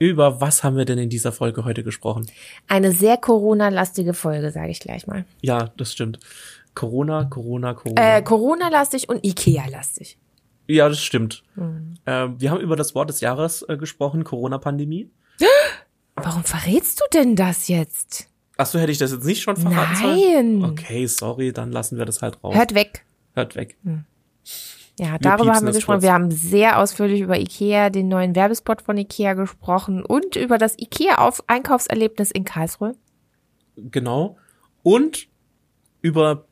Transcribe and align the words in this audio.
Über 0.00 0.40
was 0.40 0.64
haben 0.64 0.78
wir 0.78 0.86
denn 0.86 0.96
in 0.96 1.10
dieser 1.10 1.30
Folge 1.30 1.66
heute 1.66 1.84
gesprochen? 1.84 2.24
Eine 2.66 2.90
sehr 2.90 3.18
Corona-lastige 3.18 4.14
Folge, 4.14 4.50
sage 4.50 4.70
ich 4.70 4.80
gleich 4.80 5.06
mal. 5.06 5.26
Ja, 5.42 5.68
das 5.76 5.92
stimmt. 5.92 6.18
Corona, 6.74 7.24
Corona, 7.24 7.74
Corona. 7.74 8.16
Äh, 8.16 8.22
Corona-lastig 8.22 9.10
und 9.10 9.22
Ikea-lastig. 9.22 10.16
ja, 10.66 10.88
das 10.88 11.02
stimmt. 11.02 11.42
Äh, 12.06 12.28
wir 12.38 12.50
haben 12.50 12.60
über 12.62 12.76
das 12.76 12.94
Wort 12.94 13.10
des 13.10 13.20
Jahres 13.20 13.60
äh, 13.68 13.76
gesprochen, 13.76 14.24
Corona-Pandemie. 14.24 15.10
Warum 16.16 16.44
verrätst 16.44 16.98
du 17.00 17.04
denn 17.12 17.36
das 17.36 17.68
jetzt? 17.68 18.26
Ach 18.56 18.64
so, 18.64 18.78
hätte 18.78 18.92
ich 18.92 18.98
das 18.98 19.12
jetzt 19.12 19.24
nicht 19.26 19.42
schon 19.42 19.58
verraten 19.58 19.96
sollen? 19.96 20.58
Nein. 20.60 20.70
Okay, 20.70 21.06
sorry, 21.06 21.52
dann 21.52 21.72
lassen 21.72 21.98
wir 21.98 22.06
das 22.06 22.22
halt 22.22 22.42
raus. 22.42 22.54
Hört 22.54 22.74
weg. 22.74 23.04
Hört 23.34 23.54
weg. 23.54 23.76
Ja, 25.00 25.16
darüber 25.18 25.54
haben 25.54 25.64
wir 25.64 25.72
gesprochen. 25.72 26.02
Wir 26.02 26.12
haben 26.12 26.30
sehr 26.30 26.78
ausführlich 26.78 27.20
über 27.22 27.38
Ikea, 27.38 27.88
den 27.88 28.08
neuen 28.08 28.34
Werbespot 28.34 28.82
von 28.82 28.98
Ikea 28.98 29.32
gesprochen 29.32 30.04
und 30.04 30.36
über 30.36 30.58
das 30.58 30.76
Ikea-Einkaufserlebnis 30.78 32.30
in 32.30 32.44
Karlsruhe. 32.44 32.94
Genau. 33.76 34.36
Und 34.82 35.28
über, 36.02 36.44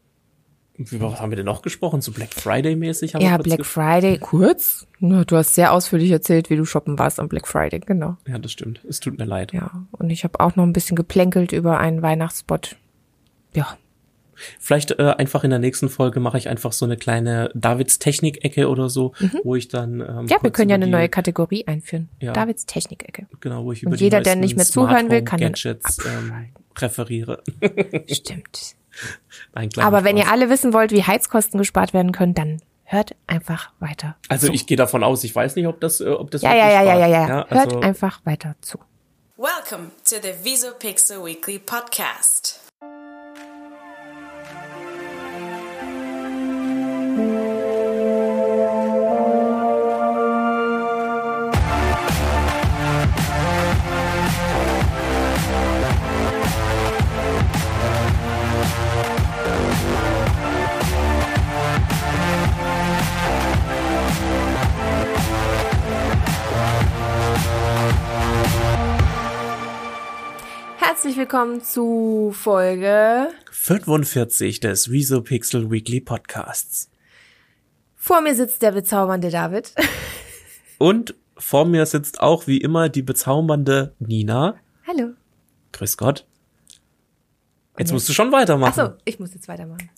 über 0.78 1.12
was 1.12 1.20
haben 1.20 1.30
wir 1.30 1.36
denn 1.36 1.44
noch 1.44 1.60
gesprochen? 1.60 2.00
So 2.00 2.10
Black 2.10 2.32
Friday-mäßig 2.32 3.14
haben 3.14 3.20
wir 3.20 3.28
Ja, 3.28 3.36
Black 3.36 3.66
Friday, 3.66 4.18
kurz. 4.18 4.86
Du 5.00 5.36
hast 5.36 5.54
sehr 5.54 5.74
ausführlich 5.74 6.10
erzählt, 6.10 6.48
wie 6.48 6.56
du 6.56 6.64
shoppen 6.64 6.98
warst 6.98 7.20
am 7.20 7.28
Black 7.28 7.46
Friday, 7.46 7.80
genau. 7.80 8.16
Ja, 8.26 8.38
das 8.38 8.52
stimmt. 8.52 8.82
Es 8.88 9.00
tut 9.00 9.18
mir 9.18 9.26
leid. 9.26 9.52
Ja, 9.52 9.86
und 9.92 10.08
ich 10.08 10.24
habe 10.24 10.40
auch 10.40 10.56
noch 10.56 10.64
ein 10.64 10.72
bisschen 10.72 10.96
geplänkelt 10.96 11.52
über 11.52 11.78
einen 11.78 12.00
Weihnachtsspot. 12.00 12.76
Ja, 13.54 13.76
Vielleicht 14.58 14.92
äh, 14.98 15.14
einfach 15.18 15.44
in 15.44 15.50
der 15.50 15.58
nächsten 15.58 15.88
Folge 15.88 16.20
mache 16.20 16.38
ich 16.38 16.48
einfach 16.48 16.72
so 16.72 16.84
eine 16.84 16.96
kleine 16.96 17.50
Davids 17.54 17.98
Technik-Ecke 17.98 18.68
oder 18.68 18.88
so, 18.88 19.12
wo 19.44 19.54
ich 19.56 19.68
dann. 19.68 20.00
Ähm, 20.00 20.16
Mhm. 20.22 20.26
ja 20.28 20.38
wir 20.42 20.50
können 20.50 20.70
ja 20.70 20.74
eine 20.76 20.86
die- 20.86 20.90
neue 20.90 21.08
Kategorie 21.08 21.66
einführen. 21.66 22.08
Ja. 22.20 22.32
Davids 22.32 22.66
Technikecke. 22.66 23.26
Genau, 23.40 23.64
wo 23.64 23.72
ich 23.72 23.82
Und 23.84 23.88
über 23.90 23.96
die 23.96 24.04
jeder, 24.04 24.20
der 24.20 24.36
nicht 24.36 24.56
mehr 24.56 24.64
zuhören 24.64 25.10
will, 25.10 25.22
kann 25.22 25.40
Gadgets 25.40 25.98
ähm, 26.06 26.48
referiere. 26.78 27.42
Stimmt. 28.10 28.74
Ein 29.52 29.68
kleiner 29.68 29.86
Aber 29.86 30.04
wenn 30.04 30.16
ihr 30.16 30.30
alle 30.30 30.50
wissen 30.50 30.72
wollt, 30.72 30.90
wie 30.92 31.02
Heizkosten 31.04 31.58
gespart 31.58 31.92
werden 31.94 32.12
können, 32.12 32.34
dann 32.34 32.60
hört 32.84 33.14
einfach 33.26 33.70
weiter. 33.80 34.16
Also 34.28 34.52
ich 34.52 34.66
gehe 34.66 34.76
davon 34.76 35.04
aus, 35.04 35.22
ich 35.24 35.34
weiß 35.34 35.56
nicht, 35.56 35.66
ob 35.66 35.80
das, 35.80 36.00
äh, 36.00 36.08
ob 36.08 36.30
das 36.30 36.42
Ja, 36.42 36.54
ja, 36.54 36.68
ja, 36.70 36.82
ja, 36.82 36.94
spart. 36.96 37.00
ja, 37.00 37.28
ja. 37.28 37.42
also, 37.42 37.54
Hört 37.74 37.84
einfach 37.84 38.20
weiter 38.24 38.56
zu. 38.60 38.78
Welcome 39.36 39.90
to 40.08 40.16
the 40.22 40.32
Visopixel 40.44 41.24
Weekly 41.24 41.58
Podcast. 41.60 42.60
Willkommen 71.30 71.62
zu 71.62 72.32
Folge. 72.34 73.28
45 73.50 74.60
des 74.60 74.90
Resopixel 74.90 75.70
Weekly 75.70 76.00
Podcasts. 76.00 76.88
Vor 77.96 78.22
mir 78.22 78.34
sitzt 78.34 78.62
der 78.62 78.72
bezaubernde 78.72 79.28
David. 79.28 79.74
Und 80.78 81.14
vor 81.36 81.66
mir 81.66 81.84
sitzt 81.84 82.20
auch 82.20 82.46
wie 82.46 82.56
immer 82.56 82.88
die 82.88 83.02
bezaubernde 83.02 83.94
Nina. 83.98 84.54
Hallo. 84.86 85.10
Grüß 85.72 85.98
Gott. 85.98 86.26
Jetzt 87.78 87.92
musst 87.92 88.08
du 88.08 88.14
schon 88.14 88.32
weitermachen. 88.32 88.80
Achso, 88.80 88.94
ich 89.04 89.20
muss 89.20 89.34
jetzt 89.34 89.48
weitermachen. 89.48 89.90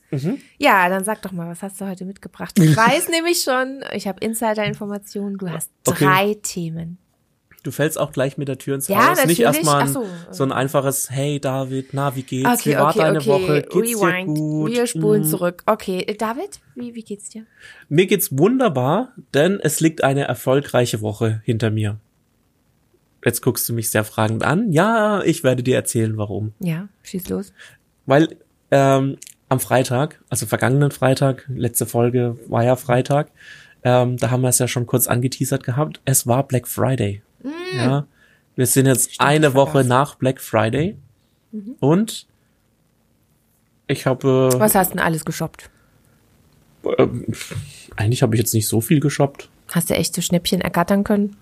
Ja, 0.59 0.89
dann 0.89 1.05
sag 1.05 1.23
doch 1.23 1.31
mal, 1.31 1.49
was 1.49 1.63
hast 1.63 1.81
du 1.81 1.87
heute 1.87 2.07
mitgebracht? 2.07 2.59
Ich 2.59 2.77
weiß 2.77 3.09
nämlich 3.09 3.41
schon, 3.43 3.85
ich 3.93 4.09
habe 4.09 4.19
Insider-Informationen, 4.19 5.39
du 5.39 5.49
hast 5.49 5.71
Okay. 5.87 6.05
drei 6.07 6.35
Themen. 6.43 6.99
Du 7.63 7.71
fällst 7.71 7.99
auch 7.99 8.13
gleich 8.13 8.39
mit 8.39 8.49
der 8.49 8.57
Tür 8.57 8.77
ins 8.77 8.89
Ja, 8.89 9.11
Haus. 9.11 9.27
Nicht 9.27 9.41
erstmal 9.41 9.87
so. 9.87 10.07
so 10.31 10.45
ein 10.45 10.51
einfaches 10.53 11.11
Hey 11.11 11.39
David, 11.41 11.93
na, 11.93 12.17
wie 12.17 12.23
geht's? 12.23 12.49
Okay, 12.61 12.71
wie 12.71 12.77
war 12.77 12.89
okay, 12.91 12.99
deine 13.01 13.19
okay. 13.19 13.29
Woche? 13.29 13.63
Geht's 13.63 13.75
Rewind. 14.01 14.29
dir 14.29 14.35
gut? 14.35 14.71
Wir 14.73 14.87
spulen 14.87 15.23
Mm. 15.23 15.25
zurück. 15.27 15.63
Okay, 15.67 16.01
äh, 16.07 16.15
David, 16.15 16.61
wie, 16.75 16.95
wie 16.95 17.03
geht's 17.03 17.29
dir? 17.29 17.45
Mir 17.91 18.07
geht's 18.07 18.37
wunderbar, 18.39 19.13
denn 19.35 19.61
es 19.61 19.81
liegt 19.81 20.03
eine 20.03 20.25
erfolgreiche 20.25 21.03
Woche 21.03 21.43
hinter 21.45 21.71
mir. 21.71 21.99
Jetzt 23.25 23.43
guckst 23.43 23.69
du 23.69 23.75
mich 23.75 23.91
sehr 23.91 24.05
fragend 24.05 24.43
an. 24.45 24.73
Ja, 24.73 25.21
ich 25.23 25.45
werde 25.45 25.63
dir 25.63 25.77
erzählen, 25.77 26.17
warum. 26.17 26.55
Ja, 26.61 26.89
schieß 27.03 27.29
los. 27.29 27.53
Weil 28.07 28.37
ähm, 28.71 29.19
am 29.51 29.61
Freitag, 29.61 30.21
also 30.31 30.47
vergangenen 30.47 30.91
Freitag, 30.91 31.45
letzte 31.55 31.85
Folge 31.85 32.39
war 32.49 32.65
ja 32.65 32.77
Freitag, 32.77 33.31
ähm, 33.85 34.17
da 34.17 34.31
haben 34.31 34.41
wir 34.41 34.49
es 34.49 34.59
ja 34.59 34.69
schon 34.69 34.87
kurz 34.87 35.07
angeteasert 35.07 35.65
gehabt. 35.65 36.01
Es 36.07 36.27
war 36.27 36.47
Black 36.49 36.67
Friday. 36.67 37.23
Ja, 37.75 38.07
wir 38.57 38.67
sind 38.67 38.87
jetzt 38.87 39.21
eine 39.21 39.49
ich 39.49 39.55
Woche 39.55 39.85
nach 39.85 40.17
Black 40.17 40.41
Friday 40.41 40.97
und 41.81 42.27
ich 43.87 44.07
habe 44.07 44.51
Was 44.57 44.75
hast 44.75 44.91
du 44.91 44.97
denn 44.97 45.05
alles 45.05 45.25
geshoppt? 45.25 45.71
äh, 46.85 47.03
ähm, 47.03 47.27
eigentlich 47.97 48.23
habe 48.23 48.35
ich 48.35 48.41
jetzt 48.41 48.55
nicht 48.55 48.69
so 48.69 48.81
viel 48.81 49.01
geshoppt. 49.01 49.49
Hast 49.73 49.91
du 49.91 49.95
echte 49.95 50.23
Schnäppchen 50.23 50.61
ergattern 50.61 51.05
können? 51.05 51.37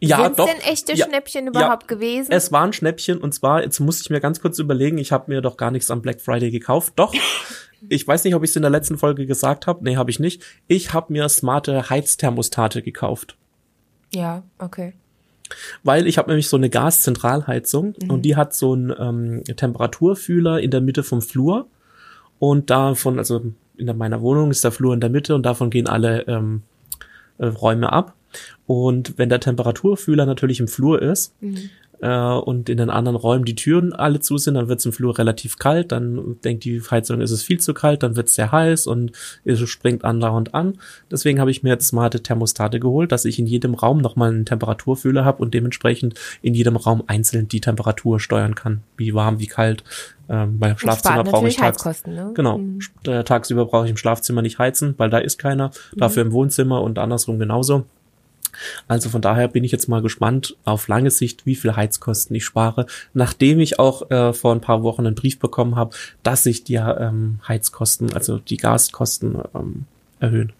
Ja, 0.00 0.24
Sind's 0.24 0.36
doch. 0.36 0.46
denn 0.46 0.60
echte 0.60 0.94
ja, 0.94 1.06
Schnäppchen 1.06 1.46
überhaupt 1.46 1.88
gewesen? 1.88 2.32
Es 2.32 2.50
waren 2.52 2.72
Schnäppchen 2.72 3.18
und 3.18 3.32
zwar, 3.32 3.62
jetzt 3.62 3.78
muss 3.80 4.00
ich 4.00 4.10
mir 4.10 4.20
ganz 4.20 4.40
kurz 4.40 4.58
überlegen, 4.58 4.98
ich 4.98 5.12
habe 5.12 5.30
mir 5.30 5.40
doch 5.40 5.56
gar 5.56 5.70
nichts 5.70 5.90
am 5.90 6.02
Black 6.02 6.20
Friday 6.20 6.50
gekauft. 6.50 6.94
Doch, 6.96 7.14
ich 7.88 8.06
weiß 8.06 8.24
nicht, 8.24 8.34
ob 8.34 8.42
ich 8.42 8.50
es 8.50 8.56
in 8.56 8.62
der 8.62 8.70
letzten 8.70 8.98
Folge 8.98 9.26
gesagt 9.26 9.66
habe. 9.66 9.84
Nee, 9.84 9.96
habe 9.96 10.10
ich 10.10 10.18
nicht. 10.18 10.42
Ich 10.66 10.92
habe 10.92 11.12
mir 11.12 11.28
smarte 11.28 11.88
Heizthermostate 11.88 12.82
gekauft. 12.82 13.36
Ja, 14.12 14.42
okay. 14.58 14.94
Weil 15.82 16.06
ich 16.06 16.18
habe 16.18 16.30
nämlich 16.30 16.48
so 16.48 16.56
eine 16.56 16.70
Gaszentralheizung 16.70 17.94
und 18.08 18.22
die 18.22 18.36
hat 18.36 18.54
so 18.54 18.72
einen 18.72 18.94
ähm, 18.96 19.44
Temperaturfühler 19.44 20.60
in 20.60 20.70
der 20.70 20.80
Mitte 20.80 21.02
vom 21.02 21.22
Flur. 21.22 21.66
Und 22.38 22.70
davon, 22.70 23.18
also 23.18 23.42
in 23.76 23.98
meiner 23.98 24.20
Wohnung 24.20 24.50
ist 24.50 24.62
der 24.62 24.72
Flur 24.72 24.94
in 24.94 25.00
der 25.00 25.10
Mitte 25.10 25.34
und 25.34 25.44
davon 25.44 25.70
gehen 25.70 25.88
alle 25.88 26.22
ähm, 26.28 26.62
äh, 27.38 27.46
Räume 27.46 27.92
ab. 27.92 28.14
Und 28.66 29.18
wenn 29.18 29.28
der 29.28 29.40
Temperaturfühler 29.40 30.24
natürlich 30.24 30.60
im 30.60 30.68
Flur 30.68 31.02
ist 31.02 31.34
äh, 32.00 32.08
und 32.08 32.68
in 32.68 32.78
den 32.78 32.90
anderen 32.90 33.16
Räumen 33.16 33.44
die 33.44 33.54
Türen 33.54 33.92
alle 33.92 34.20
zu 34.20 34.38
sind, 34.38 34.54
dann 34.54 34.68
wird 34.68 34.80
es 34.80 34.86
im 34.86 34.92
Flur 34.92 35.18
relativ 35.18 35.58
kalt. 35.58 35.92
Dann 35.92 36.36
denkt 36.44 36.64
die 36.64 36.80
Heizung, 36.80 37.20
ist 37.20 37.30
es 37.30 37.42
viel 37.42 37.60
zu 37.60 37.74
kalt, 37.74 38.02
dann 38.02 38.16
wird 38.16 38.28
es 38.28 38.34
sehr 38.34 38.52
heiß 38.52 38.86
und 38.86 39.12
es 39.44 39.60
springt 39.68 40.04
andauernd 40.04 40.54
an. 40.54 40.78
Deswegen 41.10 41.40
habe 41.40 41.50
ich 41.50 41.62
mir 41.62 41.70
jetzt 41.70 41.88
smarte 41.88 42.22
Thermostate 42.22 42.80
geholt, 42.80 43.12
dass 43.12 43.24
ich 43.24 43.38
in 43.38 43.46
jedem 43.46 43.74
Raum 43.74 43.98
nochmal 43.98 44.30
einen 44.30 44.46
Temperaturfühler 44.46 45.24
habe 45.24 45.42
und 45.42 45.54
dementsprechend 45.54 46.14
in 46.42 46.54
jedem 46.54 46.76
Raum 46.76 47.02
einzeln 47.06 47.48
die 47.48 47.60
Temperatur 47.60 48.20
steuern 48.20 48.54
kann. 48.54 48.82
Wie 48.96 49.14
warm, 49.14 49.40
wie 49.40 49.46
kalt. 49.46 49.84
Ähm, 50.28 50.56
weil 50.60 50.70
im 50.72 50.78
Schlafzimmer 50.78 51.24
brauche 51.24 51.48
ich 51.48 51.56
tags 51.56 51.78
Heizkosten, 51.78 52.14
ne? 52.14 52.30
Genau. 52.34 52.60
Äh, 53.04 53.24
Tagsüber 53.24 53.66
brauche 53.66 53.86
ich 53.86 53.90
im 53.90 53.96
Schlafzimmer 53.96 54.42
nicht 54.42 54.58
heizen, 54.60 54.94
weil 54.96 55.10
da 55.10 55.18
ist 55.18 55.38
keiner. 55.38 55.72
Dafür 55.96 56.22
im 56.22 56.30
Wohnzimmer 56.30 56.82
und 56.82 57.00
andersrum 57.00 57.40
genauso. 57.40 57.84
Also 58.88 59.08
von 59.08 59.22
daher 59.22 59.48
bin 59.48 59.64
ich 59.64 59.72
jetzt 59.72 59.88
mal 59.88 60.02
gespannt 60.02 60.56
auf 60.64 60.88
lange 60.88 61.10
Sicht, 61.10 61.46
wie 61.46 61.54
viel 61.54 61.76
Heizkosten 61.76 62.34
ich 62.36 62.44
spare, 62.44 62.86
nachdem 63.14 63.60
ich 63.60 63.78
auch 63.78 64.10
äh, 64.10 64.32
vor 64.32 64.52
ein 64.54 64.60
paar 64.60 64.82
Wochen 64.82 65.06
einen 65.06 65.14
Brief 65.14 65.38
bekommen 65.38 65.76
habe, 65.76 65.94
dass 66.22 66.42
sich 66.42 66.64
die 66.64 66.74
ähm, 66.74 67.40
Heizkosten, 67.46 68.12
also 68.12 68.38
die 68.38 68.56
Gaskosten 68.56 69.38
ähm, 69.54 69.84
erhöhen. 70.20 70.52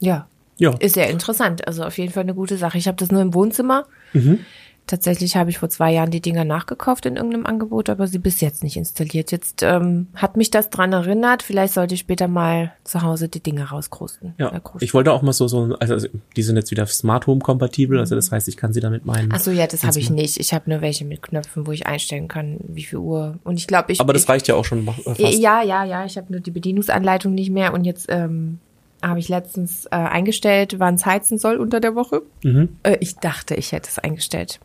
Ja, 0.00 0.26
Ja. 0.58 0.74
ist 0.78 0.94
sehr 0.94 1.08
interessant. 1.10 1.66
Also 1.66 1.84
auf 1.84 1.96
jeden 1.98 2.12
Fall 2.12 2.22
eine 2.24 2.34
gute 2.34 2.56
Sache. 2.58 2.78
Ich 2.78 2.86
habe 2.86 2.96
das 2.96 3.10
nur 3.10 3.22
im 3.22 3.32
Wohnzimmer. 3.34 3.86
Mhm. 4.12 4.40
Tatsächlich 4.86 5.36
habe 5.36 5.48
ich 5.48 5.58
vor 5.58 5.70
zwei 5.70 5.92
Jahren 5.92 6.10
die 6.10 6.20
Dinger 6.20 6.44
nachgekauft 6.44 7.06
in 7.06 7.16
irgendeinem 7.16 7.46
Angebot, 7.46 7.88
aber 7.88 8.06
sie 8.06 8.18
bis 8.18 8.42
jetzt 8.42 8.62
nicht 8.62 8.76
installiert. 8.76 9.32
Jetzt 9.32 9.62
ähm, 9.62 10.08
hat 10.14 10.36
mich 10.36 10.50
das 10.50 10.68
dran 10.68 10.92
erinnert. 10.92 11.42
Vielleicht 11.42 11.72
sollte 11.72 11.94
ich 11.94 12.00
später 12.00 12.28
mal 12.28 12.72
zu 12.84 13.00
Hause 13.00 13.28
die 13.28 13.40
Dinger 13.40 13.66
rauskrusten. 13.70 14.34
Ja, 14.38 14.50
Äh, 14.52 14.60
ich 14.80 14.92
wollte 14.92 15.12
auch 15.12 15.22
mal 15.22 15.32
so, 15.32 15.48
so 15.48 15.74
also 15.80 15.94
also 15.94 16.08
die 16.36 16.42
sind 16.42 16.56
jetzt 16.56 16.70
wieder 16.70 16.86
Smart 16.86 17.26
Home 17.26 17.40
kompatibel, 17.40 17.98
also 17.98 18.14
das 18.14 18.30
heißt, 18.30 18.46
ich 18.48 18.56
kann 18.58 18.74
sie 18.74 18.80
damit 18.80 19.06
meinen. 19.06 19.30
Ach 19.32 19.40
so, 19.40 19.50
ja, 19.50 19.66
das 19.66 19.84
habe 19.84 19.98
ich 19.98 20.10
nicht. 20.10 20.38
Ich 20.38 20.52
habe 20.52 20.68
nur 20.68 20.82
welche 20.82 21.04
mit 21.04 21.22
Knöpfen, 21.22 21.66
wo 21.66 21.72
ich 21.72 21.86
einstellen 21.86 22.28
kann, 22.28 22.58
wie 22.68 22.84
viel 22.84 22.98
Uhr. 22.98 23.38
Und 23.42 23.56
ich 23.56 23.66
glaube, 23.66 23.92
ich. 23.92 24.00
Aber 24.00 24.12
das 24.12 24.24
ich, 24.24 24.28
reicht 24.28 24.48
ja 24.48 24.54
auch 24.54 24.64
schon 24.64 24.86
äh, 24.86 24.92
fast. 24.92 25.38
Ja, 25.38 25.62
ja, 25.62 25.84
ja. 25.84 26.04
Ich 26.04 26.18
habe 26.18 26.30
nur 26.30 26.40
die 26.40 26.50
Bedienungsanleitung 26.50 27.32
nicht 27.32 27.50
mehr 27.50 27.72
und 27.72 27.84
jetzt 27.84 28.06
ähm, 28.10 28.58
habe 29.02 29.20
ich 29.20 29.28
letztens 29.28 29.86
äh, 29.86 29.90
eingestellt, 29.96 30.78
wann 30.78 30.94
es 30.94 31.06
heizen 31.06 31.38
soll 31.38 31.56
unter 31.56 31.80
der 31.80 31.94
Woche. 31.94 32.22
Mhm. 32.42 32.76
Äh, 32.82 32.98
ich 33.00 33.16
dachte, 33.16 33.54
ich 33.54 33.72
hätte 33.72 33.88
es 33.90 33.98
eingestellt. 33.98 34.60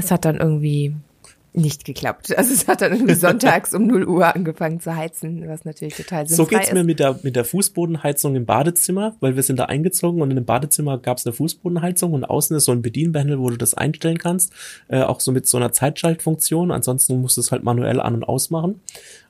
Es 0.00 0.10
hat 0.10 0.24
dann 0.24 0.36
irgendwie 0.36 0.94
nicht 1.52 1.84
geklappt. 1.84 2.32
Also 2.36 2.54
es 2.54 2.68
hat 2.68 2.80
dann 2.80 2.92
irgendwie 2.92 3.14
sonntags 3.14 3.74
um 3.74 3.86
0 3.86 4.04
Uhr 4.04 4.34
angefangen 4.34 4.80
zu 4.80 4.94
heizen, 4.94 5.46
was 5.48 5.64
natürlich 5.64 5.94
total 5.94 6.26
So 6.26 6.36
sinnfrei 6.36 6.56
geht's 6.56 6.68
ist. 6.68 6.74
mir 6.74 6.84
mit 6.84 7.00
der, 7.00 7.18
mit 7.22 7.36
der 7.36 7.44
Fußbodenheizung 7.44 8.34
im 8.36 8.46
Badezimmer, 8.46 9.14
weil 9.20 9.36
wir 9.36 9.42
sind 9.42 9.58
da 9.58 9.64
eingezogen 9.66 10.22
und 10.22 10.30
in 10.30 10.36
dem 10.36 10.44
Badezimmer 10.44 10.98
gab's 10.98 11.26
eine 11.26 11.32
Fußbodenheizung 11.32 12.12
und 12.12 12.24
außen 12.24 12.56
ist 12.56 12.64
so 12.64 12.72
ein 12.72 12.82
Bedienpanel, 12.82 13.38
wo 13.38 13.50
du 13.50 13.56
das 13.56 13.74
einstellen 13.74 14.18
kannst, 14.18 14.52
äh, 14.88 15.02
auch 15.02 15.20
so 15.20 15.32
mit 15.32 15.46
so 15.46 15.56
einer 15.56 15.72
Zeitschaltfunktion. 15.72 16.70
Ansonsten 16.70 17.20
musst 17.20 17.36
du 17.36 17.40
es 17.40 17.52
halt 17.52 17.62
manuell 17.62 18.00
an- 18.00 18.14
und 18.14 18.24
ausmachen. 18.24 18.80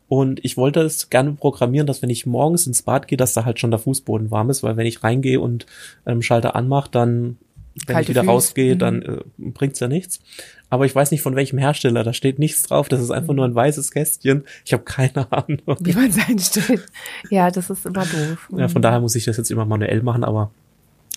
Und 0.09 0.45
ich 0.45 0.57
wollte 0.57 0.81
es 0.81 1.09
gerne 1.09 1.33
programmieren, 1.33 1.87
dass 1.87 2.03
wenn 2.03 2.11
ich 2.11 2.27
morgens 2.27 2.67
ins 2.67 2.83
Bad 2.83 3.07
gehe, 3.07 3.17
dass 3.17 3.33
da 3.33 3.45
halt 3.45 3.61
schon 3.61 3.71
der 3.71 3.79
Fußboden 3.79 4.33
warm 4.33 4.51
ist, 4.51 4.65
weil 4.65 4.77
wenn 4.77 4.87
ich 4.87 5.05
reingehe 5.05 5.41
und 5.41 5.67
ähm, 6.05 6.21
Schalter 6.21 6.57
anmache, 6.57 6.91
dann, 6.91 7.39
wenn 7.87 7.94
Kalte 7.94 8.03
ich 8.03 8.09
wieder 8.11 8.23
Füße. 8.23 8.31
rausgehe, 8.32 8.75
Mhm. 8.75 8.79
dann 8.79 9.03
äh, 9.03 9.19
bringt's 9.38 9.81
ja 9.81 9.88
nichts. 9.88 10.21
Aber 10.69 10.87
ich 10.87 10.94
weiß 10.94 11.11
nicht 11.11 11.23
von 11.23 11.35
welchem 11.35 11.59
Hersteller, 11.59 12.05
da 12.05 12.12
steht 12.12 12.38
nichts 12.38 12.62
drauf, 12.62 12.88
das 12.88 13.00
ist 13.00 13.11
einfach 13.11 13.35
nur 13.35 13.44
ein 13.44 13.55
weißes 13.55 13.91
Kästchen. 13.91 14.44
Ich 14.65 14.73
habe 14.73 14.85
keine 14.85 15.31
Ahnung. 15.32 15.61
Wie 15.81 15.93
man 15.93 16.11
es 16.11 16.19
einstellt. 16.29 16.87
Ja, 17.31 17.50
das 17.50 17.71
ist 17.71 17.87
immer 17.87 18.05
doof. 18.05 18.49
Ja, 18.56 18.69
von 18.69 18.81
daher 18.82 19.00
muss 19.00 19.15
ich 19.17 19.25
das 19.25 19.37
jetzt 19.37 19.50
immer 19.50 19.65
manuell 19.65 20.03
machen, 20.03 20.23
aber 20.25 20.50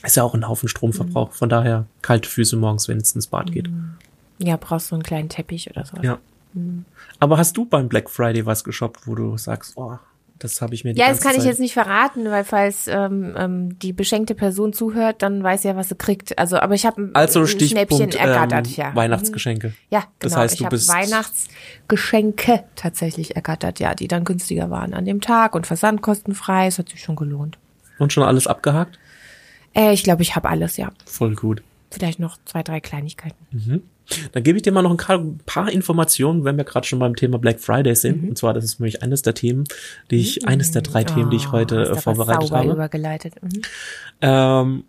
ist 0.04 0.16
ja 0.18 0.24
auch 0.24 0.34
ein 0.34 0.48
Haufen 0.48 0.68
Stromverbrauch. 0.70 1.32
Von 1.34 1.50
daher 1.50 1.86
kalte 2.02 2.28
Füße 2.30 2.56
morgens, 2.58 2.88
wenn 2.88 2.98
es 2.98 3.14
ins 3.14 3.28
Bad 3.28 3.52
geht. 3.52 3.70
Ja, 4.40 4.58
brauchst 4.58 4.90
du 4.92 4.96
einen 4.96 5.04
kleinen 5.04 5.30
Teppich 5.30 5.70
oder 5.70 5.86
so. 5.86 5.98
Ja. 6.02 6.18
Aber 7.20 7.38
hast 7.38 7.56
du 7.58 7.66
beim 7.66 7.88
Black 7.90 8.10
Friday 8.10 8.46
was 8.46 8.64
geshoppt, 8.64 9.08
wo 9.08 9.16
du 9.16 9.38
sagst, 9.38 9.74
oh, 9.78 9.98
das 10.44 10.62
habe 10.62 10.76
ich 10.76 10.84
mir 10.84 10.94
die 10.94 11.00
Ja, 11.00 11.08
das 11.10 11.22
kann 11.22 11.32
ich 11.32 11.38
Zeit- 11.40 11.46
jetzt 11.48 11.60
nicht 11.60 11.74
verraten, 11.74 12.26
weil 12.30 12.44
falls 12.44 12.88
ähm, 12.88 13.34
ähm, 13.38 13.80
die 13.80 13.94
beschenkte 13.94 14.36
Person 14.36 14.74
zuhört, 14.74 15.22
dann 15.22 15.42
weiß 15.42 15.64
sie 15.64 15.70
ja, 15.70 15.76
was 15.76 15.90
sie 15.90 15.96
kriegt. 15.96 16.38
Also, 16.38 16.58
aber 16.60 16.76
ich 16.76 16.86
habe 16.86 17.10
Also 17.14 17.40
ein 17.40 17.48
Stichpunkt 17.48 17.96
Schnäppchen 17.96 18.12
ergattert, 18.20 18.68
ähm, 18.68 18.74
ja. 18.76 18.96
Weihnachtsgeschenke. 18.96 19.68
Mhm. 19.70 19.74
Ja, 19.90 20.00
genau. 20.00 20.10
Das 20.20 20.36
heißt, 20.38 20.56
ich 20.56 20.66
habe 20.66 20.78
Weihnachtsgeschenke 20.88 22.64
tatsächlich 22.76 23.36
ergattert, 23.36 23.80
ja, 23.80 23.96
die 23.96 24.08
dann 24.08 24.24
günstiger 24.24 24.70
waren 24.70 24.94
an 24.94 25.06
dem 25.06 25.22
Tag 25.22 25.56
und 25.56 25.68
versandkostenfrei. 25.68 26.68
Es 26.68 26.80
hat 26.80 26.90
sich 26.90 27.02
schon 27.02 27.16
gelohnt. 27.16 27.58
und 28.00 28.12
schon 28.12 28.24
alles 28.24 28.48
abgehakt. 28.48 28.98
Äh, 29.76 29.94
ich 29.94 30.04
glaube, 30.04 30.24
ich 30.24 30.36
habe 30.36 30.50
alles, 30.50 30.78
ja. 30.78 30.92
Voll 31.06 31.36
gut. 31.36 31.64
Vielleicht 31.94 32.20
noch 32.20 32.38
zwei, 32.46 32.64
drei 32.64 32.80
Kleinigkeiten. 32.80 33.84
Dann 34.34 34.44
gebe 34.44 34.58
ich 34.58 34.64
dir 34.64 34.72
mal 34.74 34.82
noch 34.82 34.98
ein 35.10 35.38
paar 35.46 35.72
Informationen, 35.72 36.44
wenn 36.44 36.58
wir 36.58 36.64
gerade 36.66 36.86
schon 36.86 37.00
beim 37.00 37.16
Thema 37.16 37.38
Black 37.40 37.60
Friday 37.60 37.92
Mhm. 37.92 37.96
sind. 37.96 38.30
Und 38.30 38.38
zwar, 38.38 38.54
das 38.54 38.64
ist 38.66 38.80
nämlich 38.80 39.02
eines 39.04 39.22
der 39.22 39.34
Themen, 39.34 39.64
die 40.12 40.18
ich, 40.20 40.48
eines 40.48 40.72
der 40.72 40.82
drei 40.82 41.04
Themen, 41.04 41.30
die 41.30 41.38
ich 41.38 41.52
heute 41.52 41.90
Oh, 41.92 41.96
äh, 41.96 42.02
vorbereitet 42.02 42.52
habe. 42.52 42.72
übergeleitet. 42.72 43.36
Mhm. 43.42 43.62
Ähm, 44.22 44.84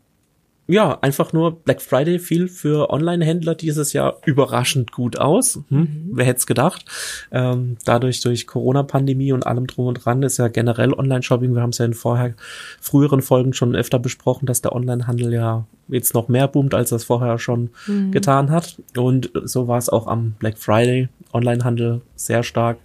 ja, 0.66 0.98
einfach 1.02 1.32
nur 1.32 1.62
Black 1.62 1.82
Friday 1.82 2.18
fiel 2.18 2.48
für 2.48 2.88
Online-Händler 2.90 3.54
dieses 3.54 3.92
Jahr 3.92 4.16
überraschend 4.24 4.92
gut 4.92 5.18
aus. 5.18 5.60
Hm? 5.68 6.10
Wer 6.12 6.24
hätte 6.24 6.38
es 6.38 6.46
gedacht? 6.46 6.86
Ähm, 7.30 7.76
dadurch 7.84 8.20
durch 8.22 8.46
Corona-Pandemie 8.46 9.32
und 9.32 9.46
allem 9.46 9.66
drum 9.66 9.88
und 9.88 10.04
dran 10.04 10.22
ist 10.22 10.38
ja 10.38 10.48
generell 10.48 10.94
Online-Shopping. 10.94 11.54
Wir 11.54 11.60
haben 11.60 11.70
es 11.70 11.78
ja 11.78 11.84
in 11.84 11.92
vorher 11.92 12.34
früheren 12.80 13.20
Folgen 13.20 13.52
schon 13.52 13.76
öfter 13.76 13.98
besprochen, 13.98 14.46
dass 14.46 14.62
der 14.62 14.74
Online-Handel 14.74 15.34
ja 15.34 15.66
jetzt 15.88 16.14
noch 16.14 16.28
mehr 16.28 16.48
boomt, 16.48 16.72
als 16.72 16.90
das 16.90 17.04
vorher 17.04 17.38
schon 17.38 17.68
getan 18.10 18.50
hat. 18.50 18.80
Und 18.96 19.30
so 19.44 19.68
war 19.68 19.76
es 19.76 19.90
auch 19.90 20.06
am 20.06 20.32
Black 20.38 20.56
Friday. 20.56 21.08
Online-Handel 21.34 22.00
sehr 22.16 22.42
stark 22.42 22.78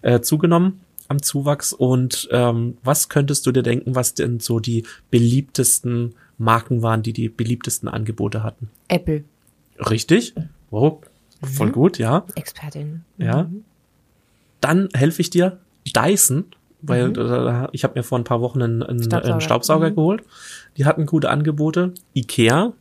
äh, 0.00 0.20
zugenommen 0.20 0.80
am 1.08 1.20
Zuwachs. 1.20 1.72
Und 1.72 2.28
ähm, 2.30 2.78
was 2.82 3.08
könntest 3.08 3.44
du 3.44 3.52
dir 3.52 3.62
denken, 3.62 3.94
was 3.94 4.14
denn 4.14 4.40
so 4.40 4.60
die 4.60 4.86
beliebtesten 5.10 6.14
Marken 6.40 6.82
waren, 6.82 7.02
die 7.02 7.12
die 7.12 7.28
beliebtesten 7.28 7.88
Angebote 7.88 8.42
hatten? 8.42 8.70
Apple, 8.88 9.24
Richtig? 9.78 10.34
Voll 10.70 10.98
Mhm. 11.68 11.72
gut, 11.72 11.98
ja. 11.98 12.24
Expertin. 12.34 13.02
Ja. 13.18 13.48
Dann 14.60 14.88
helfe 14.92 15.22
ich 15.22 15.30
dir. 15.30 15.58
Dyson, 15.96 16.44
weil 16.82 17.16
äh, 17.16 17.68
ich 17.72 17.82
habe 17.84 17.98
mir 17.98 18.02
vor 18.02 18.18
ein 18.18 18.24
paar 18.24 18.40
Wochen 18.42 18.60
einen, 18.62 18.82
einen 18.82 19.02
Staubsauger. 19.02 19.20
Staubsauger, 19.22 19.40
Staubsauger 19.40 19.90
Mhm. 19.90 19.94
geholt. 19.94 20.22
Die 20.76 20.84
hatten 20.84 21.06
gute 21.06 21.30
Angebote. 21.30 21.94
Ikea 22.14 22.72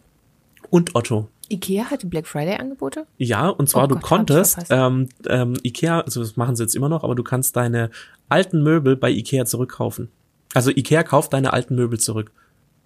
und 0.70 0.96
Otto. 0.96 1.30
Ikea 1.50 1.86
hatte 1.86 2.06
Black 2.08 2.28
Friday 2.28 2.58
Angebote? 2.58 3.08
Ja, 3.18 3.48
und 3.50 3.70
zwar 3.70 3.86
Oh 3.86 3.88
du 3.88 3.96
Gott, 3.96 4.04
konntest 4.04 4.66
ähm, 4.70 5.10
ähm, 5.28 5.56
Ikea, 5.64 6.02
also 6.02 6.20
das 6.20 6.36
machen 6.38 6.56
sie 6.56 6.64
jetzt 6.64 6.76
immer 6.76 6.90
noch, 6.90 7.04
aber 7.04 7.16
du 7.16 7.24
kannst 7.24 7.56
deine 7.56 7.90
alten 8.28 8.62
Möbel 8.62 8.96
bei 8.96 9.10
Ikea 9.10 9.46
zurückkaufen. 9.46 10.10
Also 10.54 10.70
Ikea 10.70 11.02
kauft 11.04 11.34
deine 11.34 11.54
alten 11.54 11.76
Möbel 11.76 12.00
zurück. 12.00 12.32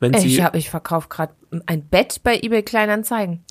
Wenn 0.04 0.14
sie, 0.22 0.28
Ich, 0.28 0.44
hab, 0.44 0.56
ich 0.56 0.70
verkaufe 0.70 1.08
gerade 1.10 1.34
ein 1.66 1.86
Bett 1.88 2.22
bei 2.24 2.38
eBay 2.40 2.62
Kleinanzeigen. 2.64 3.44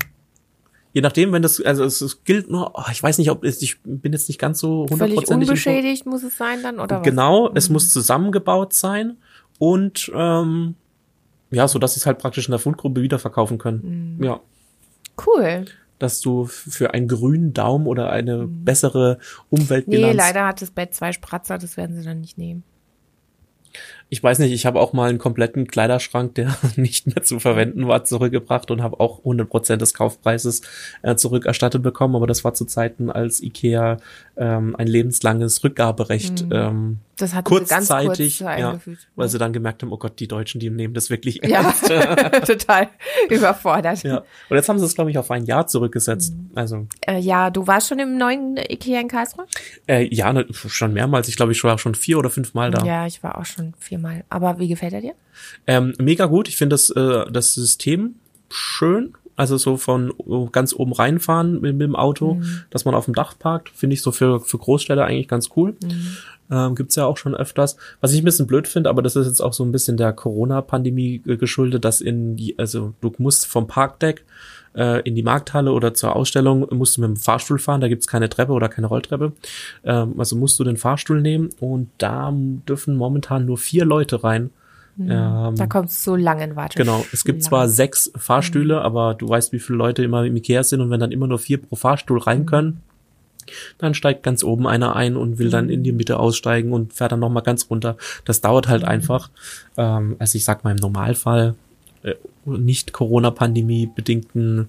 je 0.93 1.01
nachdem, 1.01 1.33
wenn 1.33 1.43
das, 1.43 1.61
also 1.61 1.85
es, 1.85 2.01
es 2.01 2.23
gilt 2.25 2.51
nur, 2.51 2.73
oh, 2.75 2.83
ich 2.93 3.03
weiß 3.03 3.19
nicht, 3.19 3.31
ob 3.31 3.43
es, 3.45 3.63
ich 3.63 3.81
bin 3.83 4.13
jetzt 4.13 4.29
nicht 4.29 4.39
ganz 4.39 4.59
so 4.61 4.87
Völlig 4.87 5.01
hundertprozentig. 5.01 5.49
unbeschädigt 5.49 6.07
muss 6.07 6.23
es 6.23 6.37
sein 6.37 6.63
dann, 6.63 6.79
oder 6.79 6.99
was? 6.99 7.03
Genau, 7.03 7.51
es 7.55 7.69
muss 7.71 7.91
zusammengebaut 7.93 8.73
sein 8.75 9.17
und 9.59 10.13
ähm, 10.15 10.75
ja, 11.51 11.67
so 11.69 11.79
dass 11.79 11.95
sie 11.95 12.01
es 12.01 12.07
halt 12.07 12.19
praktisch 12.19 12.47
in 12.47 12.53
der 12.53 12.59
Fundgruppe 12.59 13.03
wiederverkaufen 13.03 13.59
können. 13.59 14.17
Mhm. 14.19 14.25
Ja. 14.25 14.41
Cool. 15.27 15.65
Dass 15.99 16.21
du 16.21 16.47
für 16.47 16.93
einen 16.95 17.09
grünen 17.09 17.53
Daumen 17.55 17.87
oder 17.87 18.11
eine 18.11 18.47
bessere 18.47 19.19
Umweltbilanz. 19.51 20.13
Mhm. 20.13 20.17
Nee, 20.17 20.17
leider 20.17 20.47
hat 20.47 20.61
das 20.61 20.71
Bett 20.71 20.95
zwei 20.95 21.13
Spratzer, 21.13 21.59
das 21.59 21.77
werden 21.77 21.97
sie 21.97 22.05
dann 22.05 22.21
nicht 22.21 22.37
nehmen. 22.39 22.65
Ich 24.13 24.23
weiß 24.23 24.41
nicht, 24.41 24.53
ich 24.53 24.67
habe 24.67 24.79
auch 24.79 24.93
mal 24.93 25.09
einen 25.09 25.17
kompletten 25.17 25.67
Kleiderschrank, 25.67 26.35
der 26.35 26.55
nicht 26.77 27.07
mehr 27.07 27.23
zu 27.25 27.41
verwenden 27.41 27.89
war, 27.89 28.05
zurückgebracht 28.05 28.71
und 28.71 28.83
habe 28.83 29.01
auch 29.01 29.25
100% 29.25 29.77
des 29.77 29.95
Kaufpreises 29.95 30.61
äh, 31.01 31.15
zurückerstattet 31.17 31.83
bekommen. 31.83 32.15
Aber 32.15 32.27
das 32.27 32.45
war 32.45 32.53
zu 32.53 32.67
Zeiten, 32.67 33.11
als 33.11 33.43
Ikea 33.43 33.97
ähm, 34.37 34.77
ein 34.77 34.87
lebenslanges 34.87 35.65
Rückgaberecht 35.65 36.45
ähm, 36.51 36.99
Das 37.17 37.33
hat 37.35 37.47
ganz 37.47 37.49
kurz 37.49 37.69
kurzzeitig, 37.71 38.41
ja, 38.41 38.49
eingefügt. 38.49 39.09
weil 39.17 39.29
sie 39.31 39.39
dann 39.39 39.55
gemerkt 39.55 39.83
haben, 39.83 39.93
oh 39.93 39.97
Gott, 39.97 40.21
die 40.21 40.29
Deutschen, 40.29 40.61
die 40.61 40.69
nehmen 40.69 40.93
das 40.93 41.09
wirklich 41.09 41.41
Ja, 41.43 41.63
ernst. 41.63 41.87
total 42.47 42.89
überfordert. 43.31 44.03
Ja. 44.03 44.19
Und 44.51 44.57
jetzt 44.57 44.69
haben 44.69 44.79
sie 44.79 44.85
es, 44.85 44.95
glaube 44.95 45.11
ich, 45.11 45.17
auf 45.17 45.31
ein 45.31 45.47
Jahr 45.47 45.67
zurückgesetzt. 45.67 46.35
Also 46.55 46.87
Äh, 47.07 47.19
ja, 47.19 47.49
du 47.49 47.67
warst 47.67 47.89
schon 47.89 47.99
im 47.99 48.19
neuen 48.19 48.59
Ikea 48.59 49.01
in 49.01 49.09
Karlsruhe? 49.09 49.47
äh, 49.87 50.07
ja, 50.15 50.33
ne, 50.35 50.45
schon 50.53 50.93
mehrmals. 50.93 51.29
Ich 51.29 51.37
glaube, 51.37 51.53
ich 51.53 51.65
war 51.65 51.79
schon 51.79 51.95
vier 51.95 52.19
oder 52.19 52.29
fünf 52.29 52.53
Mal 52.53 52.71
da. 52.71 52.85
Ja, 52.85 53.07
ich 53.07 53.23
war 53.23 53.39
auch 53.39 53.47
schon 53.47 53.73
viermal. 53.79 54.02
Aber 54.29 54.59
wie 54.59 54.69
gefällt 54.69 54.93
er 54.93 55.01
dir? 55.01 55.15
Ähm, 55.67 55.95
mega 55.99 56.27
gut. 56.27 56.49
Ich 56.49 56.57
finde 56.57 56.75
das, 56.75 56.91
äh, 56.91 57.31
das 57.31 57.55
System 57.55 58.17
schön. 58.51 59.15
Also 59.35 59.57
so 59.57 59.77
von 59.77 60.13
ganz 60.53 60.75
oben 60.75 60.93
reinfahren 60.93 61.61
mit, 61.61 61.75
mit 61.75 61.83
dem 61.83 61.97
Auto, 61.97 62.41
dass 62.71 62.85
man 62.85 62.95
auf 62.95 63.07
dem 63.07 63.15
Dach 63.15 63.39
parkt, 63.39 63.71
finde 63.71 63.95
ich 63.95 64.03
so 64.03 64.13
für, 64.13 64.41
für 64.41 64.59
Großstädte 64.59 65.05
eigentlich 65.05 65.29
ganz 65.29 65.51
cool. 65.57 65.75
Ähm, 66.51 66.75
gibt's 66.75 66.97
ja 66.97 67.07
auch 67.07 67.17
schon 67.17 67.35
öfters. 67.35 67.77
Was 68.03 68.13
ich 68.13 68.21
ein 68.21 68.27
bisschen 68.27 68.47
blöd 68.47 68.69
finde, 68.69 68.91
aber 68.91 69.01
das 69.01 69.17
ist 69.17 69.27
jetzt 69.27 69.41
auch 69.41 69.55
so 69.55 69.65
ein 69.65 69.73
bisschen 69.73 69.97
der 69.97 70.13
Corona-Pandemie 70.13 71.23
geschuldet, 71.25 71.85
dass 71.85 72.03
in 72.03 72.37
die, 72.37 72.59
also 72.59 72.93
du 73.01 73.11
musst 73.17 73.47
vom 73.47 73.67
Parkdeck 73.67 74.25
äh, 74.75 75.01
in 75.03 75.15
die 75.15 75.23
Markthalle 75.23 75.73
oder 75.73 75.95
zur 75.95 76.15
Ausstellung 76.15 76.67
musst 76.71 76.97
du 76.97 77.01
mit 77.01 77.09
dem 77.09 77.17
Fahrstuhl 77.17 77.59
fahren, 77.59 77.81
da 77.81 77.89
gibt's 77.89 78.07
keine 78.07 78.29
Treppe 78.29 78.53
oder 78.53 78.69
keine 78.69 78.87
Rolltreppe. 78.87 79.33
Ähm, 79.85 80.15
also 80.19 80.37
musst 80.37 80.59
du 80.59 80.65
den 80.65 80.77
Fahrstuhl 80.77 81.21
nehmen 81.21 81.51
und 81.61 81.91
da 81.99 82.33
dürfen 82.35 82.97
momentan 82.97 83.47
nur 83.47 83.59
vier 83.59 83.85
Leute 83.85 84.23
rein. 84.23 84.51
Ähm, 84.99 85.55
Da 85.57 85.67
kommst 85.67 86.07
du 86.07 86.11
so 86.13 86.17
lange 86.17 86.45
in 86.45 86.57
Warteschlange. 86.57 86.91
Genau, 86.91 87.07
es 87.13 87.25
gibt 87.25 87.43
zwar 87.43 87.69
sechs 87.69 88.13
Fahrstühle, 88.17 88.83
aber 88.83 89.15
du 89.15 89.29
weißt, 89.29 89.53
wie 89.53 89.59
viele 89.59 89.79
Leute 89.79 90.03
immer 90.03 90.25
im 90.25 90.37
Ikea 90.37 90.63
sind 90.63 90.81
und 90.81 90.91
wenn 90.91 91.01
dann 91.01 91.13
immer 91.13 91.27
nur 91.27 91.39
vier 91.39 91.59
pro 91.59 91.77
Fahrstuhl 91.77 92.19
rein 92.19 92.47
können, 92.47 92.83
dann 93.79 93.95
steigt 93.95 94.23
ganz 94.23 94.45
oben 94.45 94.67
einer 94.67 94.95
ein 94.95 95.17
und 95.17 95.39
will 95.39 95.51
dann 95.51 95.69
in 95.69 95.83
die 95.83 95.93
Mitte 95.93 96.19
aussteigen 96.19 96.73
und 96.73 96.93
fährt 96.93 97.13
dann 97.13 97.21
nochmal 97.21 97.43
ganz 97.43 97.69
runter. 97.71 97.97
Das 98.25 98.41
dauert 98.41 98.69
halt 98.69 98.85
einfach. 98.85 99.31
Ähm, 99.77 100.17
also 100.19 100.37
ich 100.37 100.45
sag 100.45 100.65
mal 100.65 100.73
im 100.73 100.77
Normalfall 100.77 101.55
äh, 102.03 102.15
nicht 102.45 102.93
Corona-Pandemie 102.93 103.89
bedingten 103.95 104.69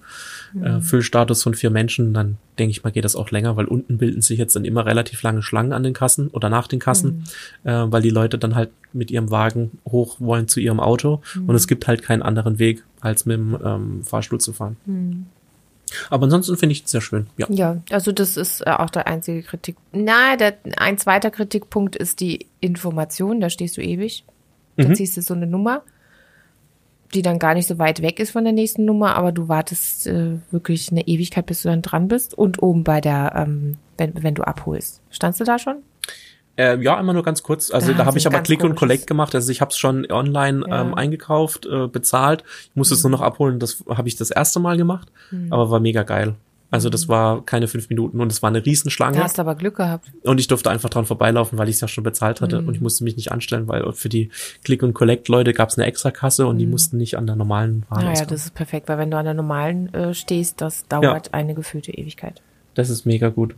äh, 0.62 0.80
Füllstatus 0.82 1.42
von 1.44 1.54
vier 1.54 1.70
Menschen, 1.70 2.14
dann 2.14 2.38
denke 2.60 2.72
ich 2.72 2.84
mal, 2.84 2.92
geht 2.92 3.04
das 3.06 3.16
auch 3.16 3.32
länger, 3.32 3.56
weil 3.58 3.66
unten 3.66 3.98
bilden 3.98 4.22
sich 4.22 4.38
jetzt 4.38 4.56
dann 4.56 4.66
immer 4.66 4.86
relativ 4.86 5.24
lange 5.24 5.42
Schlangen 5.42 5.74
an 5.74 5.84
den 5.84 5.94
Kassen 5.94 6.28
oder 6.28 6.50
nach 6.50 6.68
den 6.68 6.80
Kassen, 6.80 7.24
äh, 7.64 7.72
weil 7.72 8.02
die 8.02 8.10
Leute 8.12 8.38
dann 8.38 8.56
halt 8.56 8.70
mit 8.94 9.10
ihrem 9.10 9.32
Wagen 9.32 9.80
hoch 9.88 10.18
wollen 10.20 10.48
zu 10.48 10.60
ihrem 10.60 10.80
Auto 10.80 11.22
und 11.48 11.56
es 11.56 11.68
gibt 11.68 11.88
halt 11.88 12.04
keinen 12.04 12.22
anderen 12.22 12.60
Weg, 12.60 12.84
als 13.02 13.26
mit 13.26 13.38
dem 13.38 13.58
ähm, 13.64 14.04
Fahrstuhl 14.04 14.40
zu 14.40 14.54
fahren. 14.54 14.78
Aber 16.10 16.24
ansonsten 16.24 16.58
finde 16.58 16.74
ich 16.74 16.84
es 16.86 16.92
sehr 16.92 17.02
schön, 17.02 17.28
ja. 17.38 17.46
Ja, 17.50 17.82
also 17.92 18.12
das 18.12 18.38
ist 18.38 18.62
äh, 18.62 18.70
auch 18.72 18.90
der 18.90 19.08
einzige 19.08 19.44
Kritik. 19.44 19.76
Na, 19.92 20.36
der, 20.38 20.58
ein 20.78 20.98
zweiter 20.98 21.30
Kritikpunkt 21.32 21.96
ist 21.96 22.20
die 22.20 22.48
Information. 22.62 23.42
Da 23.42 23.50
stehst 23.50 23.78
du 23.78 23.82
ewig. 23.82 24.24
Da 24.76 24.88
Mhm. 24.88 24.96
ziehst 24.96 25.18
du 25.18 25.22
so 25.22 25.36
eine 25.36 25.46
Nummer, 25.46 25.84
die 27.14 27.22
dann 27.22 27.40
gar 27.40 27.54
nicht 27.54 27.68
so 27.68 27.78
weit 27.80 28.02
weg 28.02 28.20
ist 28.20 28.32
von 28.32 28.44
der 28.44 28.54
nächsten 28.54 28.86
Nummer, 28.86 29.16
aber 29.16 29.32
du 29.32 29.48
wartest 29.48 30.08
äh, 30.08 30.38
wirklich 30.52 30.92
eine 30.92 31.08
Ewigkeit, 31.08 31.46
bis 31.46 31.62
du 31.64 31.70
dann 31.70 31.82
dran 31.82 32.08
bist. 32.08 32.34
Und 32.38 32.62
oben 32.62 32.84
bei 32.84 33.02
der, 33.02 33.34
ähm, 33.36 33.78
wenn, 33.98 34.24
wenn 34.24 34.36
du 34.36 34.44
abholst. 34.44 35.02
Standst 35.10 35.40
du 35.40 35.44
da 35.44 35.60
schon? 35.60 35.78
Äh, 36.56 36.80
ja, 36.84 37.00
immer 37.00 37.14
nur 37.14 37.24
ganz 37.24 37.42
kurz. 37.42 37.72
Also 37.72 37.92
Ah, 37.94 37.96
da 37.96 38.06
habe 38.06 38.18
ich 38.18 38.28
aber 38.28 38.42
Click 38.42 38.64
und 38.64 38.76
Collect 38.76 39.08
gemacht. 39.08 39.34
Also 39.34 39.52
ich 39.52 39.60
habe 39.62 39.70
es 39.72 39.78
schon 39.78 40.10
online 40.12 40.64
Ja. 40.68 40.82
ähm, 40.82 40.94
eingekauft, 40.94 41.66
äh, 41.66 41.88
bezahlt. 41.88 42.44
Ich 42.70 42.76
musste 42.76 42.94
es 42.94 43.04
nur 43.04 43.10
noch 43.10 43.22
abholen. 43.22 43.58
Das 43.60 43.84
habe 43.90 44.08
ich 44.08 44.16
das 44.16 44.30
erste 44.30 44.60
Mal 44.60 44.78
gemacht, 44.78 45.12
aber 45.50 45.72
war 45.72 45.80
mega 45.80 46.04
geil. 46.04 46.36
Also 46.74 46.90
das 46.90 47.08
war 47.08 47.46
keine 47.46 47.68
fünf 47.68 47.88
Minuten 47.90 48.20
und 48.20 48.32
es 48.32 48.42
war 48.42 48.50
eine 48.50 48.66
Riesenschlange. 48.66 49.18
Da 49.18 49.26
hast 49.26 49.38
du 49.38 49.42
aber 49.44 49.54
Glück 49.54 49.76
gehabt. 49.78 50.12
Und 50.24 50.40
ich 50.40 50.48
durfte 50.48 50.72
einfach 50.72 50.90
dran 50.90 51.06
vorbeilaufen, 51.06 51.60
weil 51.60 51.70
ich 51.70 51.76
es 51.76 51.82
ja 51.82 51.88
schon 51.88 52.04
bezahlt 52.04 52.42
hatte 52.42 52.62
Mhm. 52.64 52.68
und 52.68 52.74
ich 52.74 52.82
musste 52.82 53.04
mich 53.04 53.16
nicht 53.16 53.32
anstellen, 53.32 53.68
weil 53.68 53.94
für 53.94 54.10
die 54.10 54.32
Click- 54.64 54.82
und 54.82 54.96
Collect-Leute 54.96 55.54
gab 55.54 55.70
es 55.70 55.78
eine 55.78 55.86
Extrakasse 55.86 56.48
und 56.48 56.58
die 56.58 56.66
mussten 56.66 56.98
nicht 56.98 57.16
an 57.16 57.28
der 57.28 57.36
normalen 57.36 57.86
Ware. 57.90 58.06
Naja. 58.06 58.24
Mhm. 58.24 58.28
Das 58.28 58.46
ist 58.46 58.56
perfekt, 58.56 58.90
weil 58.90 58.98
wenn 58.98 59.12
du 59.12 59.18
an 59.18 59.26
der 59.26 59.36
normalen 59.36 59.94
äh, 59.94 60.16
stehst, 60.16 60.62
das 60.62 60.88
dauert 60.88 61.32
eine 61.36 61.54
gefühlte 61.54 61.92
Ewigkeit. 61.92 62.42
Das 62.74 62.90
ist 62.90 63.06
mega 63.06 63.30
gut. 63.30 63.54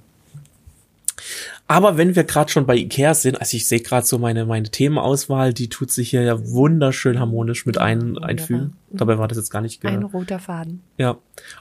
Aber 1.67 1.98
wenn 1.98 2.15
wir 2.17 2.25
gerade 2.25 2.51
schon 2.51 2.65
bei 2.65 2.75
Ikea 2.75 3.13
sind, 3.13 3.39
also 3.39 3.55
ich 3.55 3.65
sehe 3.67 3.79
gerade 3.79 4.05
so 4.05 4.19
meine, 4.19 4.45
meine 4.45 4.69
Themenauswahl, 4.69 5.53
die 5.53 5.69
tut 5.69 5.89
sich 5.89 6.10
hier 6.10 6.22
ja 6.24 6.45
wunderschön 6.50 7.17
harmonisch 7.19 7.65
mit 7.65 7.77
ein, 7.77 8.01
wunderbar. 8.01 8.29
einfügen. 8.29 8.74
Dabei 8.91 9.17
war 9.17 9.27
das 9.29 9.38
jetzt 9.38 9.50
gar 9.51 9.62
nicht 9.62 9.84
Ein 9.86 10.01
ge 10.01 10.10
roter 10.12 10.39
Faden. 10.39 10.81
Ja. 10.98 11.17